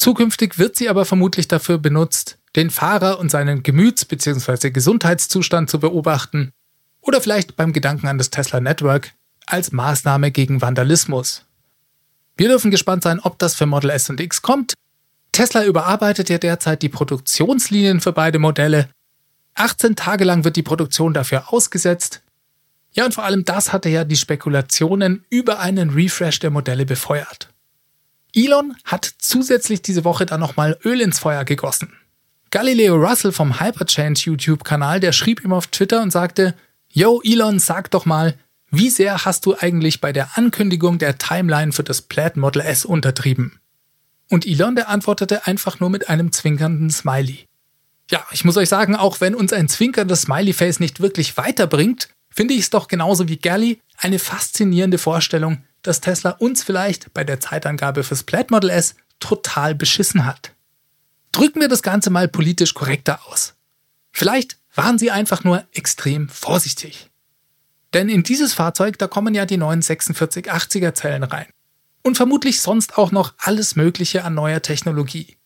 Zukünftig 0.00 0.58
wird 0.58 0.76
sie 0.76 0.88
aber 0.88 1.04
vermutlich 1.04 1.46
dafür 1.46 1.76
benutzt, 1.76 2.38
den 2.56 2.70
Fahrer 2.70 3.18
und 3.18 3.30
seinen 3.30 3.62
Gemüts- 3.62 4.06
bzw. 4.06 4.70
Gesundheitszustand 4.70 5.68
zu 5.68 5.78
beobachten 5.78 6.52
oder 7.02 7.20
vielleicht 7.20 7.54
beim 7.54 7.74
Gedanken 7.74 8.08
an 8.08 8.16
das 8.16 8.30
Tesla 8.30 8.60
Network 8.60 9.12
als 9.44 9.72
Maßnahme 9.72 10.30
gegen 10.30 10.62
Vandalismus. 10.62 11.44
Wir 12.40 12.48
dürfen 12.48 12.70
gespannt 12.70 13.02
sein, 13.02 13.20
ob 13.20 13.38
das 13.38 13.54
für 13.54 13.66
Model 13.66 13.90
S 13.90 14.08
und 14.08 14.18
X 14.18 14.40
kommt. 14.40 14.72
Tesla 15.30 15.62
überarbeitet 15.62 16.30
ja 16.30 16.38
derzeit 16.38 16.80
die 16.80 16.88
Produktionslinien 16.88 18.00
für 18.00 18.14
beide 18.14 18.38
Modelle. 18.38 18.88
18 19.56 19.94
Tage 19.94 20.24
lang 20.24 20.42
wird 20.42 20.56
die 20.56 20.62
Produktion 20.62 21.12
dafür 21.12 21.52
ausgesetzt. 21.52 22.22
Ja, 22.92 23.04
und 23.04 23.12
vor 23.12 23.24
allem 23.24 23.44
das 23.44 23.74
hatte 23.74 23.90
ja 23.90 24.04
die 24.04 24.16
Spekulationen 24.16 25.26
über 25.28 25.60
einen 25.60 25.90
Refresh 25.90 26.38
der 26.38 26.48
Modelle 26.48 26.86
befeuert. 26.86 27.50
Elon 28.34 28.74
hat 28.84 29.04
zusätzlich 29.18 29.82
diese 29.82 30.06
Woche 30.06 30.24
dann 30.24 30.40
nochmal 30.40 30.78
Öl 30.82 31.02
ins 31.02 31.18
Feuer 31.18 31.44
gegossen. 31.44 31.92
Galileo 32.50 32.96
Russell 32.96 33.32
vom 33.32 33.60
Hyperchange 33.60 34.18
YouTube-Kanal, 34.18 35.00
der 35.00 35.12
schrieb 35.12 35.44
ihm 35.44 35.52
auf 35.52 35.66
Twitter 35.66 36.00
und 36.00 36.10
sagte, 36.10 36.54
Yo 36.90 37.20
Elon, 37.22 37.58
sag 37.58 37.90
doch 37.90 38.06
mal, 38.06 38.38
wie 38.70 38.90
sehr 38.90 39.24
hast 39.24 39.46
du 39.46 39.56
eigentlich 39.58 40.00
bei 40.00 40.12
der 40.12 40.36
Ankündigung 40.36 40.98
der 40.98 41.18
Timeline 41.18 41.72
für 41.72 41.82
das 41.82 42.02
Plaid 42.02 42.36
Model 42.36 42.62
S 42.62 42.84
untertrieben? 42.84 43.60
Und 44.28 44.46
Elon, 44.46 44.76
der 44.76 44.88
antwortete 44.88 45.46
einfach 45.46 45.80
nur 45.80 45.90
mit 45.90 46.08
einem 46.08 46.30
zwinkernden 46.30 46.90
Smiley. 46.90 47.46
Ja, 48.10 48.24
ich 48.30 48.44
muss 48.44 48.56
euch 48.56 48.68
sagen, 48.68 48.94
auch 48.94 49.20
wenn 49.20 49.34
uns 49.34 49.52
ein 49.52 49.68
zwinkerndes 49.68 50.22
Smiley-Face 50.22 50.78
nicht 50.80 51.00
wirklich 51.00 51.36
weiterbringt, 51.36 52.08
finde 52.30 52.54
ich 52.54 52.60
es 52.60 52.70
doch 52.70 52.86
genauso 52.86 53.28
wie 53.28 53.38
Gally 53.38 53.80
eine 53.96 54.18
faszinierende 54.18 54.98
Vorstellung, 54.98 55.64
dass 55.82 56.00
Tesla 56.00 56.30
uns 56.30 56.62
vielleicht 56.62 57.12
bei 57.12 57.24
der 57.24 57.40
Zeitangabe 57.40 58.04
fürs 58.04 58.22
Plaid 58.22 58.50
Model 58.50 58.70
S 58.70 58.94
total 59.18 59.74
beschissen 59.74 60.24
hat. 60.24 60.52
Drücken 61.32 61.60
wir 61.60 61.68
das 61.68 61.82
Ganze 61.82 62.10
mal 62.10 62.28
politisch 62.28 62.74
korrekter 62.74 63.20
aus. 63.26 63.54
Vielleicht 64.12 64.58
waren 64.74 64.98
sie 64.98 65.10
einfach 65.10 65.44
nur 65.44 65.64
extrem 65.72 66.28
vorsichtig. 66.28 67.09
Denn 67.92 68.08
in 68.08 68.22
dieses 68.22 68.54
Fahrzeug, 68.54 68.98
da 68.98 69.08
kommen 69.08 69.34
ja 69.34 69.46
die 69.46 69.56
neuen 69.56 69.82
4680er 69.82 70.94
Zellen 70.94 71.24
rein. 71.24 71.46
Und 72.02 72.16
vermutlich 72.16 72.60
sonst 72.60 72.96
auch 72.96 73.12
noch 73.12 73.34
alles 73.38 73.76
Mögliche 73.76 74.24
an 74.24 74.34
neuer 74.34 74.62
Technologie. 74.62 75.36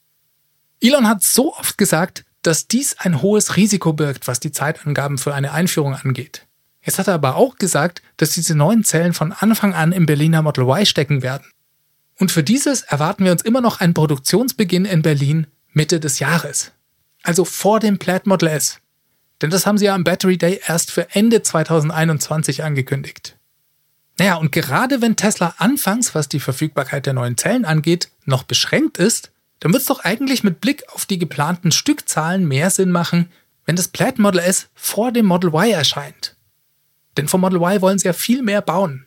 Elon 0.81 1.09
hat 1.09 1.23
so 1.23 1.55
oft 1.57 1.79
gesagt, 1.79 2.25
dass 2.43 2.69
dies 2.69 2.99
ein 2.99 3.23
hohes 3.23 3.57
Risiko 3.57 3.93
birgt, 3.93 4.29
was 4.29 4.41
die 4.41 4.53
Zeitangaben 4.53 5.19
für 5.19 5.35
eine 5.35 5.53
Einführung 5.53 5.95
angeht. 5.95 6.47
Jetzt 6.83 6.99
hat 6.99 7.09
er 7.09 7.15
aber 7.15 7.37
auch 7.37 7.57
gesagt, 7.57 8.03
dass 8.19 8.35
diese 8.35 8.55
neuen 8.55 8.85
Zellen 8.85 9.15
von 9.15 9.33
Anfang 9.33 9.73
an 9.73 9.93
im 9.93 10.05
Berliner 10.05 10.43
Model 10.43 10.65
Y 10.65 10.85
stecken 10.85 11.23
werden. 11.23 11.47
Und 12.19 12.31
für 12.31 12.43
dieses 12.43 12.83
erwarten 12.83 13.25
wir 13.25 13.33
uns 13.33 13.43
immer 13.43 13.63
noch 13.63 13.81
einen 13.81 13.95
Produktionsbeginn 13.95 14.85
in 14.85 15.03
Berlin 15.03 15.47
Mitte 15.73 15.99
des 15.99 16.19
Jahres. 16.19 16.73
Also 17.23 17.45
vor 17.45 17.81
dem 17.81 17.99
Plaid 17.99 18.27
Model 18.27 18.49
S. 18.49 18.79
Denn 19.45 19.51
das 19.51 19.67
haben 19.67 19.77
sie 19.77 19.85
ja 19.85 19.95
am 19.95 20.05
Battery 20.05 20.39
Day 20.39 20.59
erst 20.67 20.91
für 20.91 21.11
Ende 21.11 21.43
2021 21.43 22.65
angekündigt. 22.65 23.37
Naja, 24.19 24.37
und 24.37 24.53
gerade 24.53 25.03
wenn 25.03 25.17
Tesla 25.17 25.53
anfangs, 25.59 26.15
was 26.15 26.31
die 26.31 26.41
Verfügbarkeit 26.41 27.05
der 27.05 27.13
neuen 27.13 27.37
Zellen 27.37 27.67
angeht, 27.67 28.09
noch 28.25 28.45
beschränkt 28.45 28.97
ist, 28.97 29.33
dann 29.61 29.75
wird 29.75 29.83
es 29.83 29.89
doch 29.89 30.01
eigentlich 30.03 30.45
mit 30.45 30.63
Blick 30.63 30.85
auf 30.95 31.05
die 31.05 31.19
geplanten 31.19 31.73
Stückzahlen 31.73 32.49
mehr 32.49 32.71
Sinn 32.71 32.91
machen, 32.91 33.31
wenn 33.67 33.77
das 33.77 33.89
Plaid 33.89 34.19
Model 34.19 34.41
S 34.41 34.69
vor 34.73 35.13
dem 35.13 35.27
Model 35.27 35.51
Y 35.51 35.73
erscheint. 35.73 36.37
Denn 37.19 37.29
vom 37.29 37.43
Model 37.43 37.59
Y 37.61 37.83
wollen 37.83 37.99
sie 37.99 38.07
ja 38.07 38.15
viel 38.15 38.41
mehr 38.41 38.63
bauen. 38.63 39.05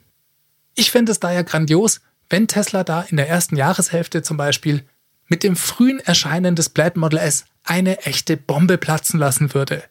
Ich 0.75 0.91
fände 0.91 1.13
es 1.13 1.19
daher 1.19 1.45
grandios, 1.45 2.01
wenn 2.29 2.47
Tesla 2.47 2.83
da 2.83 3.01
in 3.01 3.17
der 3.17 3.27
ersten 3.27 3.55
Jahreshälfte 3.55 4.21
zum 4.21 4.37
Beispiel 4.37 4.83
mit 5.25 5.41
dem 5.41 5.55
frühen 5.55 5.99
Erscheinen 5.99 6.55
des 6.55 6.69
Plaid 6.69 6.95
Model 6.95 7.17
S 7.17 7.45
eine 7.63 8.05
echte 8.05 8.37
Bombe 8.37 8.77
platzen 8.77 9.19
lassen 9.19 9.55
würde. 9.55 9.83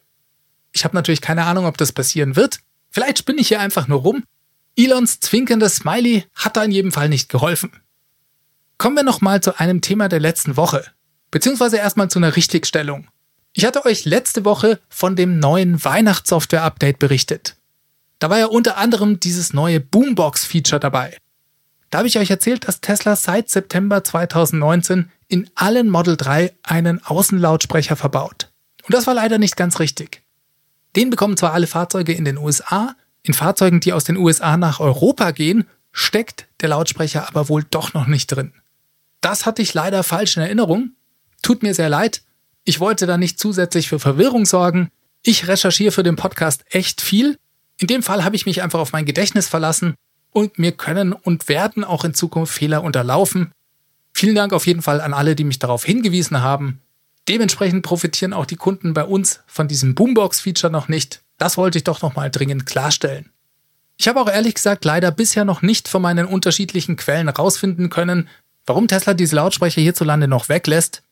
Ich 0.77 0.83
habe 0.85 0.95
natürlich 0.95 1.21
keine 1.21 1.45
Ahnung, 1.45 1.65
ob 1.65 1.75
das 1.75 1.91
passieren 1.91 2.35
wird. 2.35 2.59
Vielleicht 2.91 3.17
spinne 3.17 3.41
ich 3.41 3.47
hier 3.47 3.59
einfach 3.59 3.87
nur 3.87 4.01
rum. 4.01 4.23
Elons 4.75 5.19
zwinkendes 5.19 5.77
Smiley 5.77 6.25
hat 6.35 6.55
da 6.55 6.63
in 6.63 6.69
jedem 6.69 6.91
Fall 6.91 7.09
nicht 7.09 7.29
geholfen. 7.29 7.71
Kommen 8.77 8.95
wir 8.95 9.01
nochmal 9.01 9.41
zu 9.41 9.59
einem 9.59 9.81
Thema 9.81 10.07
der 10.07 10.19
letzten 10.19 10.55
Woche. 10.55 10.85
Beziehungsweise 11.31 11.77
erstmal 11.77 12.11
zu 12.11 12.19
einer 12.19 12.35
Richtigstellung. 12.35 13.07
Ich 13.53 13.65
hatte 13.65 13.85
euch 13.85 14.05
letzte 14.05 14.45
Woche 14.45 14.79
von 14.87 15.15
dem 15.15 15.39
neuen 15.39 15.83
Weihnachtssoftware-Update 15.83 16.99
berichtet. 16.99 17.55
Da 18.19 18.29
war 18.29 18.37
ja 18.37 18.45
unter 18.45 18.77
anderem 18.77 19.19
dieses 19.19 19.53
neue 19.53 19.79
Boombox-Feature 19.79 20.79
dabei. 20.79 21.17
Da 21.89 21.97
habe 21.97 22.07
ich 22.07 22.19
euch 22.19 22.29
erzählt, 22.29 22.67
dass 22.67 22.81
Tesla 22.81 23.15
seit 23.15 23.49
September 23.49 24.03
2019 24.03 25.09
in 25.27 25.49
allen 25.55 25.89
Model 25.89 26.17
3 26.17 26.53
einen 26.61 27.03
Außenlautsprecher 27.03 27.95
verbaut. 27.95 28.51
Und 28.83 28.93
das 28.93 29.07
war 29.07 29.15
leider 29.15 29.39
nicht 29.39 29.57
ganz 29.57 29.79
richtig. 29.79 30.21
Den 30.97 31.11
bekommen 31.11 31.37
zwar 31.37 31.53
alle 31.53 31.67
Fahrzeuge 31.67 32.11
in 32.11 32.25
den 32.25 32.39
USA, 32.39 32.95
in 33.21 33.35
Fahrzeugen, 33.35 33.79
die 33.79 33.93
aus 33.93 34.03
den 34.03 34.17
USA 34.17 34.57
nach 34.57 34.79
Europa 34.79 35.29
gehen, 35.29 35.65
steckt 35.91 36.47
der 36.59 36.69
Lautsprecher 36.69 37.27
aber 37.27 37.49
wohl 37.49 37.63
doch 37.69 37.93
noch 37.93 38.07
nicht 38.07 38.27
drin. 38.27 38.51
Das 39.21 39.45
hatte 39.45 39.61
ich 39.61 39.75
leider 39.75 40.01
falsch 40.01 40.37
in 40.37 40.43
Erinnerung. 40.43 40.93
Tut 41.43 41.61
mir 41.61 41.75
sehr 41.75 41.89
leid. 41.89 42.23
Ich 42.63 42.79
wollte 42.79 43.05
da 43.05 43.15
nicht 43.17 43.39
zusätzlich 43.39 43.87
für 43.89 43.99
Verwirrung 43.99 44.47
sorgen. 44.47 44.89
Ich 45.21 45.47
recherchiere 45.47 45.91
für 45.91 46.01
den 46.01 46.15
Podcast 46.15 46.65
echt 46.71 46.99
viel. 47.01 47.37
In 47.79 47.85
dem 47.85 48.01
Fall 48.01 48.23
habe 48.23 48.35
ich 48.35 48.47
mich 48.47 48.63
einfach 48.63 48.79
auf 48.79 48.91
mein 48.91 49.05
Gedächtnis 49.05 49.47
verlassen 49.47 49.93
und 50.31 50.57
mir 50.57 50.71
können 50.71 51.13
und 51.13 51.47
werden 51.47 51.83
auch 51.83 52.05
in 52.05 52.15
Zukunft 52.15 52.55
Fehler 52.55 52.83
unterlaufen. 52.83 53.51
Vielen 54.13 54.33
Dank 54.33 54.51
auf 54.51 54.65
jeden 54.65 54.81
Fall 54.81 55.01
an 55.01 55.13
alle, 55.13 55.35
die 55.35 55.43
mich 55.43 55.59
darauf 55.59 55.85
hingewiesen 55.85 56.41
haben. 56.41 56.81
Dementsprechend 57.29 57.83
profitieren 57.83 58.33
auch 58.33 58.45
die 58.45 58.55
Kunden 58.55 58.93
bei 58.93 59.03
uns 59.03 59.41
von 59.47 59.67
diesem 59.67 59.95
Boombox-Feature 59.95 60.71
noch 60.71 60.87
nicht. 60.87 61.21
Das 61.37 61.57
wollte 61.57 61.77
ich 61.77 61.83
doch 61.83 62.01
nochmal 62.01 62.31
dringend 62.31 62.65
klarstellen. 62.65 63.31
Ich 63.97 64.07
habe 64.07 64.21
auch 64.21 64.29
ehrlich 64.29 64.55
gesagt 64.55 64.85
leider 64.85 65.11
bisher 65.11 65.43
noch 65.43 65.61
nicht 65.61 65.87
von 65.87 66.01
meinen 66.01 66.27
unterschiedlichen 66.27 66.95
Quellen 66.95 67.27
herausfinden 67.27 67.89
können, 67.89 68.29
warum 68.65 68.87
Tesla 68.87 69.13
diese 69.13 69.35
Lautsprecher 69.35 69.81
hierzulande 69.81 70.27
noch 70.27 70.49
weglässt. 70.49 71.03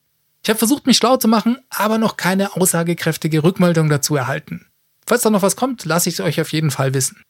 Ich 0.43 0.49
habe 0.49 0.59
versucht, 0.59 0.85
mich 0.85 0.97
schlau 0.97 1.17
zu 1.17 1.27
machen, 1.27 1.57
aber 1.69 1.97
noch 1.97 2.17
keine 2.17 2.55
aussagekräftige 2.55 3.43
Rückmeldung 3.43 3.89
dazu 3.89 4.15
erhalten. 4.15 4.67
Falls 5.07 5.23
da 5.23 5.29
noch 5.29 5.41
was 5.41 5.55
kommt, 5.55 5.85
lasse 5.85 6.09
ich 6.09 6.15
es 6.15 6.21
euch 6.21 6.39
auf 6.39 6.51
jeden 6.51 6.71
Fall 6.71 6.93
wissen. 6.93 7.23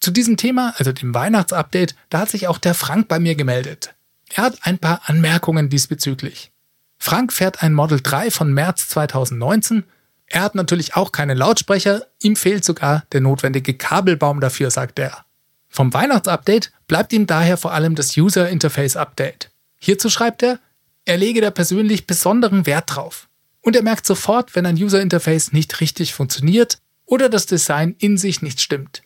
Zu 0.00 0.10
diesem 0.10 0.36
Thema, 0.36 0.74
also 0.76 0.92
dem 0.92 1.14
Weihnachtsupdate, 1.14 1.94
da 2.10 2.20
hat 2.20 2.30
sich 2.30 2.48
auch 2.48 2.58
der 2.58 2.74
Frank 2.74 3.08
bei 3.08 3.18
mir 3.18 3.34
gemeldet. 3.34 3.94
Er 4.30 4.44
hat 4.44 4.58
ein 4.62 4.78
paar 4.78 5.02
Anmerkungen 5.06 5.68
diesbezüglich. 5.68 6.52
Frank 6.98 7.32
fährt 7.32 7.62
ein 7.62 7.74
Model 7.74 8.00
3 8.02 8.30
von 8.30 8.52
März 8.52 8.88
2019. 8.88 9.84
Er 10.26 10.42
hat 10.42 10.54
natürlich 10.54 10.94
auch 10.96 11.12
keine 11.12 11.34
Lautsprecher, 11.34 12.06
ihm 12.20 12.36
fehlt 12.36 12.64
sogar 12.64 13.04
der 13.12 13.20
notwendige 13.20 13.74
Kabelbaum 13.74 14.40
dafür, 14.40 14.70
sagt 14.70 14.98
er. 14.98 15.24
Vom 15.68 15.94
Weihnachtsupdate 15.94 16.72
bleibt 16.86 17.12
ihm 17.12 17.26
daher 17.26 17.56
vor 17.56 17.72
allem 17.72 17.94
das 17.94 18.16
User 18.16 18.48
Interface 18.48 18.96
Update. 18.96 19.50
Hierzu 19.78 20.10
schreibt 20.10 20.42
er, 20.42 20.58
er 21.04 21.16
lege 21.16 21.40
da 21.40 21.50
persönlich 21.50 22.06
besonderen 22.06 22.66
Wert 22.66 22.94
drauf. 22.94 23.28
Und 23.60 23.76
er 23.76 23.82
merkt 23.82 24.06
sofort, 24.06 24.54
wenn 24.54 24.66
ein 24.66 24.76
User 24.76 25.00
Interface 25.00 25.52
nicht 25.52 25.80
richtig 25.80 26.14
funktioniert 26.14 26.78
oder 27.06 27.28
das 27.28 27.46
Design 27.46 27.94
in 27.98 28.18
sich 28.18 28.42
nicht 28.42 28.60
stimmt. 28.60 29.02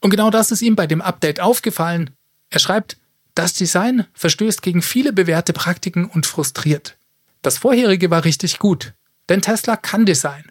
Und 0.00 0.10
genau 0.10 0.30
das 0.30 0.50
ist 0.50 0.62
ihm 0.62 0.76
bei 0.76 0.86
dem 0.86 1.00
Update 1.00 1.40
aufgefallen. 1.40 2.10
Er 2.50 2.60
schreibt, 2.60 2.98
das 3.34 3.54
Design 3.54 4.06
verstößt 4.12 4.62
gegen 4.62 4.82
viele 4.82 5.12
bewährte 5.12 5.52
Praktiken 5.52 6.04
und 6.04 6.26
frustriert. 6.26 6.96
Das 7.44 7.58
vorherige 7.58 8.10
war 8.10 8.24
richtig 8.24 8.58
gut, 8.58 8.94
denn 9.28 9.42
Tesla 9.42 9.76
kann 9.76 10.06
Design. 10.06 10.50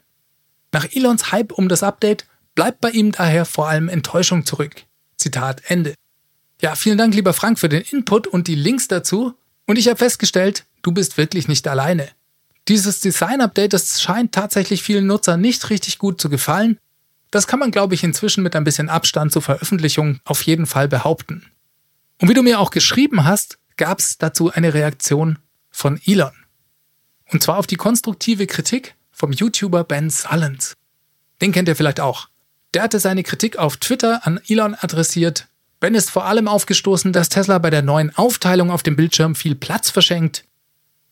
Nach 0.71 0.85
Elons 0.91 1.31
Hype 1.31 1.51
um 1.51 1.67
das 1.67 1.81
Update 1.81 2.27
bleibt 2.53 2.81
bei 2.81 2.91
ihm 2.91 3.11
daher 3.11 3.45
vor 3.45 3.67
allem 3.67 3.89
Enttäuschung 3.89 4.45
zurück. 4.45 4.75
Zitat 5.17 5.63
Ende. 5.65 5.95
Ja, 6.61 6.75
vielen 6.75 6.99
Dank, 6.99 7.15
lieber 7.15 7.33
Frank, 7.33 7.57
für 7.57 7.67
den 7.67 7.81
Input 7.81 8.27
und 8.27 8.47
die 8.47 8.53
Links 8.53 8.87
dazu. 8.87 9.33
Und 9.65 9.79
ich 9.79 9.87
habe 9.87 9.97
festgestellt, 9.97 10.67
du 10.83 10.91
bist 10.91 11.17
wirklich 11.17 11.47
nicht 11.47 11.67
alleine. 11.67 12.09
Dieses 12.67 12.99
Design-Update, 12.99 13.73
das 13.73 13.99
scheint 13.99 14.31
tatsächlich 14.31 14.83
vielen 14.83 15.07
Nutzern 15.07 15.41
nicht 15.41 15.71
richtig 15.71 15.97
gut 15.97 16.21
zu 16.21 16.29
gefallen. 16.29 16.77
Das 17.31 17.47
kann 17.47 17.57
man, 17.57 17.71
glaube 17.71 17.95
ich, 17.95 18.03
inzwischen 18.03 18.43
mit 18.43 18.55
ein 18.55 18.65
bisschen 18.65 18.89
Abstand 18.89 19.31
zur 19.31 19.41
Veröffentlichung 19.41 20.19
auf 20.25 20.43
jeden 20.43 20.67
Fall 20.67 20.87
behaupten. 20.87 21.43
Und 22.21 22.29
wie 22.29 22.35
du 22.35 22.43
mir 22.43 22.59
auch 22.59 22.69
geschrieben 22.69 23.25
hast, 23.25 23.57
gab 23.77 23.97
es 23.97 24.19
dazu 24.19 24.51
eine 24.51 24.75
Reaktion 24.75 25.39
von 25.71 25.99
Elon. 26.05 26.42
Und 27.33 27.41
zwar 27.41 27.57
auf 27.57 27.67
die 27.67 27.75
konstruktive 27.75 28.45
Kritik 28.45 28.95
vom 29.11 29.31
YouTuber 29.31 29.83
Ben 29.83 30.09
Sullens. 30.11 30.75
Den 31.41 31.51
kennt 31.51 31.67
ihr 31.67 31.75
vielleicht 31.75 31.99
auch. 31.99 32.29
Der 32.75 32.83
hatte 32.83 32.99
seine 32.99 33.23
Kritik 33.23 33.57
auf 33.57 33.77
Twitter 33.77 34.25
an 34.25 34.39
Elon 34.47 34.75
adressiert. 34.79 35.47
Ben 35.79 35.95
ist 35.95 36.11
vor 36.11 36.25
allem 36.25 36.47
aufgestoßen, 36.47 37.11
dass 37.11 37.29
Tesla 37.29 37.57
bei 37.57 37.71
der 37.71 37.81
neuen 37.81 38.15
Aufteilung 38.15 38.71
auf 38.71 38.83
dem 38.83 38.95
Bildschirm 38.95 39.33
viel 39.35 39.55
Platz 39.55 39.89
verschenkt. 39.89 40.45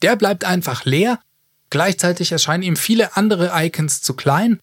Der 0.03 0.15
bleibt 0.15 0.45
einfach 0.45 0.85
leer. 0.85 1.19
Gleichzeitig 1.71 2.31
erscheinen 2.31 2.63
ihm 2.63 2.75
viele 2.75 3.17
andere 3.17 3.51
Icons 3.53 4.01
zu 4.01 4.13
klein. 4.13 4.59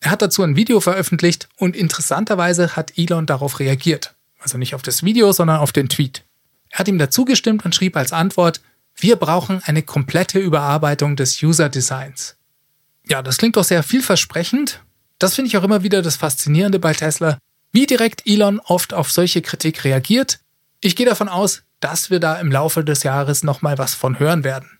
Er 0.00 0.10
hat 0.10 0.22
dazu 0.22 0.42
ein 0.42 0.56
Video 0.56 0.80
veröffentlicht 0.80 1.48
und 1.56 1.76
interessanterweise 1.76 2.76
hat 2.76 2.98
Elon 2.98 3.26
darauf 3.26 3.60
reagiert. 3.60 4.14
Also 4.40 4.58
nicht 4.58 4.74
auf 4.74 4.82
das 4.82 5.04
Video, 5.04 5.32
sondern 5.32 5.58
auf 5.58 5.72
den 5.72 5.88
Tweet. 5.88 6.24
Er 6.70 6.80
hat 6.80 6.88
ihm 6.88 6.98
dazu 6.98 7.24
gestimmt 7.24 7.64
und 7.64 7.74
schrieb 7.74 7.96
als 7.96 8.12
Antwort, 8.12 8.60
wir 9.00 9.16
brauchen 9.16 9.62
eine 9.64 9.82
komplette 9.82 10.40
Überarbeitung 10.40 11.14
des 11.14 11.40
User 11.42 11.68
Designs. 11.68 12.36
Ja, 13.06 13.22
das 13.22 13.38
klingt 13.38 13.56
doch 13.56 13.64
sehr 13.64 13.82
vielversprechend. 13.82 14.82
Das 15.18 15.34
finde 15.34 15.48
ich 15.48 15.56
auch 15.56 15.62
immer 15.62 15.82
wieder 15.82 16.02
das 16.02 16.16
Faszinierende 16.16 16.78
bei 16.78 16.92
Tesla, 16.92 17.38
wie 17.72 17.86
direkt 17.86 18.26
Elon 18.26 18.60
oft 18.60 18.92
auf 18.94 19.10
solche 19.10 19.40
Kritik 19.40 19.84
reagiert. 19.84 20.40
Ich 20.80 20.96
gehe 20.96 21.06
davon 21.06 21.28
aus, 21.28 21.62
dass 21.80 22.10
wir 22.10 22.18
da 22.18 22.40
im 22.40 22.50
Laufe 22.50 22.84
des 22.84 23.04
Jahres 23.04 23.44
nochmal 23.44 23.78
was 23.78 23.94
von 23.94 24.18
hören 24.18 24.42
werden. 24.42 24.78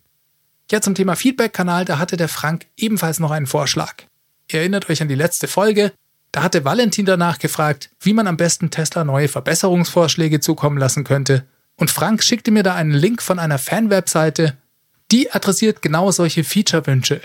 Ja, 0.70 0.80
zum 0.80 0.94
Thema 0.94 1.14
Feedback-Kanal, 1.14 1.84
da 1.84 1.98
hatte 1.98 2.16
der 2.16 2.28
Frank 2.28 2.66
ebenfalls 2.76 3.20
noch 3.20 3.30
einen 3.30 3.46
Vorschlag. 3.46 4.02
Ihr 4.50 4.60
erinnert 4.60 4.90
euch 4.90 5.00
an 5.00 5.08
die 5.08 5.14
letzte 5.14 5.46
Folge, 5.48 5.92
da 6.32 6.42
hatte 6.42 6.64
Valentin 6.64 7.06
danach 7.06 7.38
gefragt, 7.38 7.90
wie 8.00 8.12
man 8.12 8.26
am 8.26 8.36
besten 8.36 8.70
Tesla 8.70 9.04
neue 9.04 9.28
Verbesserungsvorschläge 9.28 10.40
zukommen 10.40 10.76
lassen 10.76 11.04
könnte 11.04 11.46
und 11.78 11.90
Frank 11.90 12.22
schickte 12.22 12.50
mir 12.50 12.62
da 12.62 12.74
einen 12.74 12.92
Link 12.92 13.22
von 13.22 13.38
einer 13.38 13.58
Fan-Webseite, 13.58 14.58
die 15.10 15.30
adressiert 15.30 15.80
genau 15.80 16.10
solche 16.10 16.44
Feature-Wünsche. 16.44 17.22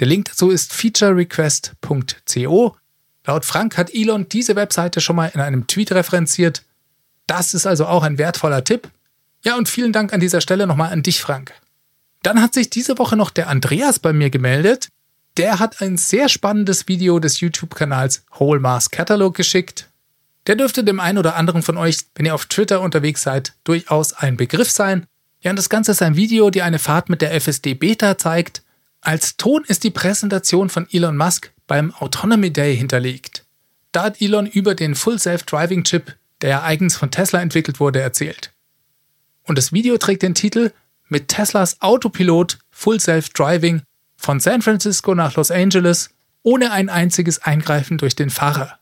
Der 0.00 0.08
Link 0.08 0.26
dazu 0.26 0.50
ist 0.50 0.74
featurerequest.co. 0.74 2.76
Laut 3.24 3.44
Frank 3.44 3.78
hat 3.78 3.94
Elon 3.94 4.28
diese 4.28 4.56
Webseite 4.56 5.00
schon 5.00 5.14
mal 5.16 5.30
in 5.32 5.40
einem 5.40 5.66
Tweet 5.68 5.92
referenziert. 5.92 6.64
Das 7.28 7.54
ist 7.54 7.66
also 7.66 7.86
auch 7.86 8.02
ein 8.02 8.18
wertvoller 8.18 8.64
Tipp. 8.64 8.90
Ja, 9.44 9.56
und 9.56 9.68
vielen 9.68 9.92
Dank 9.92 10.12
an 10.12 10.18
dieser 10.20 10.40
Stelle 10.40 10.66
nochmal 10.66 10.92
an 10.92 11.04
dich, 11.04 11.20
Frank. 11.20 11.54
Dann 12.22 12.42
hat 12.42 12.54
sich 12.54 12.70
diese 12.70 12.98
Woche 12.98 13.16
noch 13.16 13.30
der 13.30 13.48
Andreas 13.48 14.00
bei 14.00 14.12
mir 14.12 14.30
gemeldet. 14.30 14.88
Der 15.36 15.60
hat 15.60 15.80
ein 15.80 15.96
sehr 15.96 16.28
spannendes 16.28 16.88
Video 16.88 17.20
des 17.20 17.38
YouTube-Kanals 17.40 18.24
Whole 18.38 18.60
Mars 18.60 18.90
Catalog 18.90 19.34
geschickt. 19.34 19.88
Der 20.46 20.56
dürfte 20.56 20.82
dem 20.82 21.00
einen 21.00 21.18
oder 21.18 21.36
anderen 21.36 21.62
von 21.62 21.76
euch, 21.76 21.98
wenn 22.14 22.26
ihr 22.26 22.34
auf 22.34 22.46
Twitter 22.46 22.80
unterwegs 22.80 23.22
seid, 23.22 23.54
durchaus 23.64 24.12
ein 24.12 24.36
Begriff 24.36 24.70
sein. 24.70 25.06
Ja, 25.40 25.50
und 25.50 25.56
das 25.56 25.68
Ganze 25.68 25.92
ist 25.92 26.02
ein 26.02 26.16
Video, 26.16 26.50
die 26.50 26.62
eine 26.62 26.78
Fahrt 26.78 27.08
mit 27.08 27.22
der 27.22 27.32
FSD 27.40 27.74
Beta 27.74 28.18
zeigt. 28.18 28.62
Als 29.00 29.36
Ton 29.36 29.64
ist 29.66 29.84
die 29.84 29.90
Präsentation 29.90 30.68
von 30.68 30.86
Elon 30.90 31.16
Musk 31.16 31.52
beim 31.66 31.92
Autonomy 31.94 32.52
Day 32.52 32.76
hinterlegt. 32.76 33.44
Da 33.92 34.04
hat 34.04 34.20
Elon 34.20 34.46
über 34.46 34.74
den 34.74 34.94
Full 34.94 35.18
Self-Driving 35.18 35.84
Chip, 35.84 36.16
der 36.40 36.50
ja 36.50 36.62
eigens 36.62 36.96
von 36.96 37.10
Tesla 37.10 37.40
entwickelt 37.40 37.78
wurde, 37.78 38.00
erzählt. 38.00 38.52
Und 39.44 39.58
das 39.58 39.72
Video 39.72 39.98
trägt 39.98 40.22
den 40.22 40.34
Titel 40.34 40.72
Mit 41.08 41.28
Teslas 41.28 41.80
Autopilot 41.82 42.58
Full 42.70 43.00
Self-Driving 43.00 43.82
von 44.16 44.40
San 44.40 44.62
Francisco 44.62 45.14
nach 45.14 45.34
Los 45.34 45.50
Angeles 45.50 46.10
ohne 46.42 46.72
ein 46.72 46.88
einziges 46.88 47.42
Eingreifen 47.42 47.98
durch 47.98 48.16
den 48.16 48.30
Fahrer. 48.30 48.78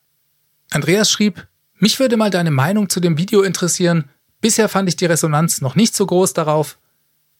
Andreas 0.70 1.10
schrieb, 1.10 1.46
mich 1.80 1.98
würde 1.98 2.16
mal 2.16 2.30
deine 2.30 2.50
Meinung 2.50 2.88
zu 2.88 3.00
dem 3.00 3.18
Video 3.18 3.42
interessieren. 3.42 4.08
Bisher 4.40 4.68
fand 4.68 4.88
ich 4.88 4.96
die 4.96 5.06
Resonanz 5.06 5.60
noch 5.60 5.74
nicht 5.74 5.96
so 5.96 6.06
groß 6.06 6.34
darauf. 6.34 6.78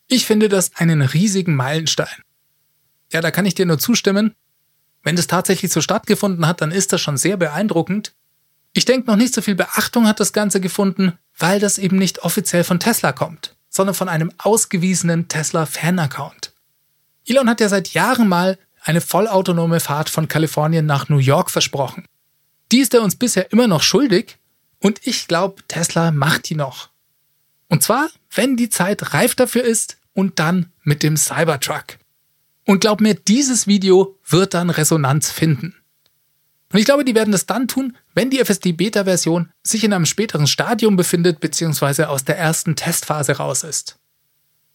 Ich 0.09 0.27
finde 0.27 0.49
das 0.49 0.73
einen 0.75 1.03
riesigen 1.03 1.55
Meilenstein. 1.55 2.09
Ja, 3.13 3.21
da 3.21 3.31
kann 3.31 3.47
ich 3.47 3.55
dir 3.55 3.67
nur 3.67 3.79
zustimmen. 3.79 4.35
Wenn 5.03 5.17
das 5.17 5.27
tatsächlich 5.27 5.73
so 5.73 5.81
stattgefunden 5.81 6.47
hat, 6.47 6.61
dann 6.61 6.73
ist 6.73 6.93
das 6.93 7.01
schon 7.01 7.17
sehr 7.17 7.37
beeindruckend. 7.37 8.15
Ich 8.73 8.85
denke, 8.85 9.09
noch 9.09 9.17
nicht 9.17 9.35
so 9.35 9.43
viel 9.43 9.55
Beachtung 9.55 10.07
hat 10.07 10.21
das 10.21 10.33
Ganze 10.33 10.61
gefunden, 10.61 11.19
weil 11.37 11.61
das 11.61 11.79
eben 11.79 11.97
nicht 11.97 12.21
offiziell 12.21 12.65
von 12.65 12.81
Tesla 12.81 13.13
kommt, 13.13 13.57
sondern 13.69 13.95
von 13.95 14.09
einem 14.09 14.33
ausgewiesenen 14.39 15.29
Tesla-Fan-Account. 15.29 16.53
Elon 17.27 17.49
hat 17.49 17.61
ja 17.61 17.69
seit 17.69 17.89
Jahren 17.89 18.29
mal 18.29 18.59
eine 18.83 19.01
vollautonome 19.01 19.81
Fahrt 19.81 20.09
von 20.09 20.29
Kalifornien 20.29 20.87
nach 20.87 21.09
New 21.09 21.19
York 21.19 21.51
versprochen. 21.51 22.07
Die 22.73 22.81
ist 22.81 22.95
er 22.95 23.03
uns 23.03 23.17
bisher 23.17 23.53
immer 23.53 23.67
noch 23.67 23.83
schuldig 23.83 24.39
und 24.79 25.07
ich 25.07 25.29
glaube, 25.29 25.63
Tesla 25.69 26.11
macht 26.11 26.49
die 26.49 26.55
noch. 26.55 26.91
Und 27.69 27.83
zwar, 27.83 28.09
wenn 28.35 28.57
die 28.57 28.71
Zeit 28.71 29.15
reif 29.15 29.35
dafür 29.35 29.65
ist 29.65 29.99
und 30.13 30.39
dann 30.39 30.73
mit 30.83 31.03
dem 31.03 31.17
Cybertruck. 31.17 31.99
Und 32.67 32.81
glaub 32.81 33.01
mir, 33.01 33.15
dieses 33.15 33.67
Video 33.67 34.19
wird 34.27 34.55
dann 34.55 34.71
Resonanz 34.71 35.31
finden. 35.31 35.75
Und 36.73 36.79
ich 36.79 36.85
glaube, 36.85 37.05
die 37.05 37.15
werden 37.15 37.33
das 37.33 37.47
dann 37.47 37.67
tun, 37.67 37.97
wenn 38.15 38.31
die 38.31 38.39
FSD-Beta-Version 38.39 39.51
sich 39.63 39.83
in 39.83 39.93
einem 39.93 40.07
späteren 40.07 40.47
Stadium 40.47 40.97
befindet 40.97 41.41
bzw. 41.41 42.05
aus 42.05 42.25
der 42.25 42.39
ersten 42.39 42.77
Testphase 42.77 43.39
raus 43.39 43.65
ist. 43.65 43.99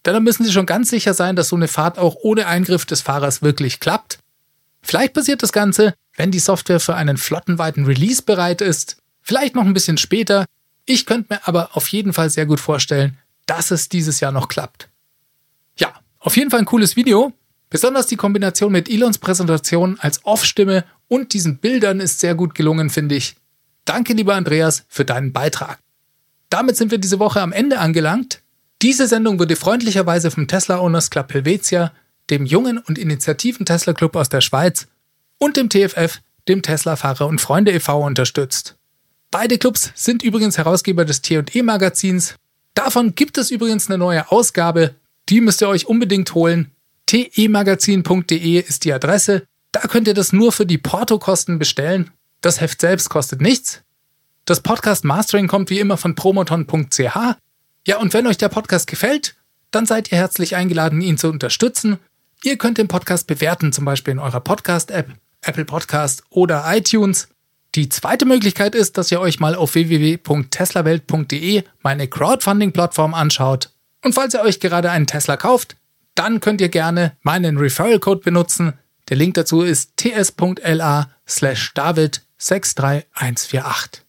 Denn 0.05 0.13
dann 0.13 0.23
müssen 0.23 0.43
sie 0.43 0.51
schon 0.51 0.65
ganz 0.65 0.89
sicher 0.89 1.13
sein, 1.13 1.35
dass 1.35 1.49
so 1.49 1.55
eine 1.55 1.67
Fahrt 1.67 1.97
auch 1.97 2.15
ohne 2.21 2.47
Eingriff 2.47 2.85
des 2.85 3.01
Fahrers 3.01 3.41
wirklich 3.41 3.79
klappt. 3.79 4.19
Vielleicht 4.81 5.13
passiert 5.13 5.41
das 5.41 5.53
Ganze, 5.53 5.95
wenn 6.15 6.31
die 6.31 6.39
Software 6.39 6.79
für 6.79 6.95
einen 6.95 7.17
flottenweiten 7.17 7.85
Release 7.85 8.21
bereit 8.21 8.61
ist, 8.61 8.97
vielleicht 9.21 9.55
noch 9.55 9.65
ein 9.65 9.73
bisschen 9.73 9.97
später. 9.97 10.45
Ich 10.85 11.05
könnte 11.05 11.33
mir 11.33 11.47
aber 11.47 11.75
auf 11.75 11.87
jeden 11.89 12.13
Fall 12.13 12.29
sehr 12.29 12.45
gut 12.45 12.59
vorstellen, 12.59 13.17
dass 13.45 13.71
es 13.71 13.89
dieses 13.89 14.19
Jahr 14.19 14.31
noch 14.31 14.47
klappt. 14.47 14.89
Ja, 15.77 15.93
auf 16.19 16.37
jeden 16.37 16.51
Fall 16.51 16.59
ein 16.59 16.65
cooles 16.65 16.95
Video. 16.95 17.33
Besonders 17.69 18.07
die 18.07 18.15
Kombination 18.15 18.71
mit 18.71 18.89
Elons 18.89 19.17
Präsentation 19.17 19.99
als 19.99 20.23
Off-Stimme 20.23 20.85
und 21.07 21.33
diesen 21.33 21.57
Bildern 21.57 21.99
ist 21.99 22.19
sehr 22.19 22.35
gut 22.35 22.55
gelungen, 22.55 22.89
finde 22.89 23.15
ich. 23.15 23.35
Danke, 23.83 24.13
lieber 24.13 24.35
Andreas, 24.35 24.85
für 24.87 25.05
deinen 25.05 25.33
Beitrag. 25.33 25.79
Damit 26.49 26.77
sind 26.77 26.91
wir 26.91 26.97
diese 26.97 27.19
Woche 27.19 27.41
am 27.41 27.51
Ende 27.51 27.79
angelangt. 27.79 28.41
Diese 28.81 29.07
Sendung 29.07 29.39
wurde 29.39 29.55
freundlicherweise 29.55 30.31
vom 30.31 30.47
Tesla 30.47 30.79
Owners 30.79 31.09
Club 31.09 31.33
Helvetia, 31.33 31.91
dem 32.29 32.45
jungen 32.45 32.77
und 32.77 32.97
initiativen 32.97 33.65
Tesla 33.65 33.93
Club 33.93 34.15
aus 34.15 34.29
der 34.29 34.41
Schweiz 34.41 34.87
und 35.37 35.57
dem 35.57 35.69
TFF, 35.69 36.21
dem 36.47 36.61
Tesla 36.61 36.95
Fahrer 36.95 37.27
und 37.27 37.41
Freunde 37.41 37.71
e.V. 37.71 38.05
unterstützt. 38.05 38.77
Beide 39.31 39.57
Clubs 39.57 39.91
sind 39.95 40.23
übrigens 40.23 40.57
Herausgeber 40.57 41.05
des 41.05 41.21
T&E 41.21 41.61
Magazins. 41.61 42.35
Davon 42.73 43.15
gibt 43.15 43.37
es 43.37 43.51
übrigens 43.51 43.87
eine 43.87 43.97
neue 43.97 44.31
Ausgabe, 44.31 44.95
die 45.29 45.41
müsst 45.41 45.61
ihr 45.61 45.69
euch 45.69 45.87
unbedingt 45.87 46.33
holen. 46.35 46.71
temagazin.de 47.07 48.59
ist 48.59 48.85
die 48.85 48.93
Adresse. 48.93 49.47
Da 49.71 49.81
könnt 49.81 50.07
ihr 50.07 50.13
das 50.13 50.33
nur 50.33 50.51
für 50.51 50.65
die 50.65 50.77
Portokosten 50.77 51.59
bestellen. 51.59 52.11
Das 52.41 52.61
Heft 52.61 52.79
selbst 52.79 53.09
kostet 53.09 53.41
nichts. 53.41 53.81
Das 54.45 54.61
Podcast 54.61 55.03
Mastering 55.03 55.47
kommt 55.47 55.69
wie 55.69 55.79
immer 55.79 55.97
von 55.97 56.15
promoton.ch. 56.15 57.17
Ja, 57.87 57.97
und 57.97 58.13
wenn 58.13 58.27
euch 58.27 58.37
der 58.37 58.49
Podcast 58.49 58.87
gefällt, 58.87 59.35
dann 59.71 59.85
seid 59.85 60.11
ihr 60.11 60.17
herzlich 60.17 60.55
eingeladen, 60.55 61.01
ihn 61.01 61.17
zu 61.17 61.29
unterstützen. 61.29 61.97
Ihr 62.43 62.57
könnt 62.57 62.77
den 62.77 62.87
Podcast 62.87 63.27
bewerten, 63.27 63.73
zum 63.73 63.85
Beispiel 63.85 64.11
in 64.11 64.19
eurer 64.19 64.39
Podcast-App, 64.39 65.09
Apple 65.45 65.65
Podcast 65.65 66.23
oder 66.29 66.63
iTunes. 66.67 67.27
Die 67.75 67.89
zweite 67.89 68.25
Möglichkeit 68.25 68.73
ist, 68.73 68.97
dass 68.97 69.11
ihr 69.11 69.19
euch 69.19 69.39
mal 69.39 69.55
auf 69.55 69.75
www.teslawelt.de 69.75 71.63
meine 71.81 72.07
Crowdfunding-Plattform 72.07 73.13
anschaut. 73.13 73.69
Und 74.03 74.13
falls 74.13 74.33
ihr 74.33 74.41
euch 74.41 74.59
gerade 74.59 74.91
einen 74.91 75.07
Tesla 75.07 75.35
kauft, 75.37 75.75
dann 76.15 76.39
könnt 76.39 76.61
ihr 76.61 76.69
gerne 76.69 77.17
meinen 77.21 77.57
Referral-Code 77.57 78.21
benutzen. 78.21 78.73
Der 79.09 79.17
Link 79.17 79.33
dazu 79.33 79.61
ist 79.61 79.97
ts.la 79.97 81.09
slash 81.27 81.73
david 81.73 82.21
63148. 82.37 84.03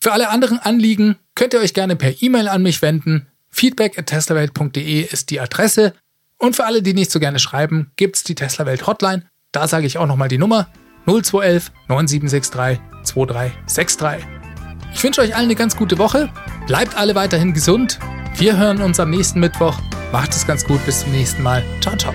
Für 0.00 0.12
alle 0.12 0.28
anderen 0.28 0.58
Anliegen 0.60 1.16
könnt 1.34 1.54
ihr 1.54 1.60
euch 1.60 1.74
gerne 1.74 1.96
per 1.96 2.22
E-Mail 2.22 2.48
an 2.48 2.62
mich 2.62 2.82
wenden. 2.82 3.26
Feedback 3.50 3.98
at 3.98 4.06
teslawelt.de 4.06 5.02
ist 5.02 5.30
die 5.30 5.40
Adresse. 5.40 5.92
Und 6.36 6.54
für 6.54 6.64
alle, 6.64 6.82
die 6.82 6.94
nicht 6.94 7.10
so 7.10 7.18
gerne 7.18 7.40
schreiben, 7.40 7.90
gibt's 7.96 8.22
die 8.22 8.36
Teslawelt 8.36 8.86
Hotline. 8.86 9.24
Da 9.52 9.66
sage 9.66 9.86
ich 9.86 9.98
auch 9.98 10.06
nochmal 10.06 10.28
die 10.28 10.38
Nummer 10.38 10.68
0211 11.06 11.72
9763 11.88 12.80
2363. 13.04 14.26
Ich 14.92 15.02
wünsche 15.02 15.20
euch 15.22 15.34
allen 15.34 15.44
eine 15.44 15.54
ganz 15.54 15.76
gute 15.76 15.98
Woche. 15.98 16.30
Bleibt 16.66 16.96
alle 16.96 17.14
weiterhin 17.14 17.54
gesund. 17.54 17.98
Wir 18.36 18.56
hören 18.58 18.82
uns 18.82 19.00
am 19.00 19.10
nächsten 19.10 19.40
Mittwoch. 19.40 19.78
Macht 20.12 20.32
es 20.32 20.46
ganz 20.46 20.64
gut. 20.66 20.84
Bis 20.84 21.00
zum 21.00 21.12
nächsten 21.12 21.42
Mal. 21.42 21.64
Ciao, 21.80 21.96
ciao. 21.96 22.14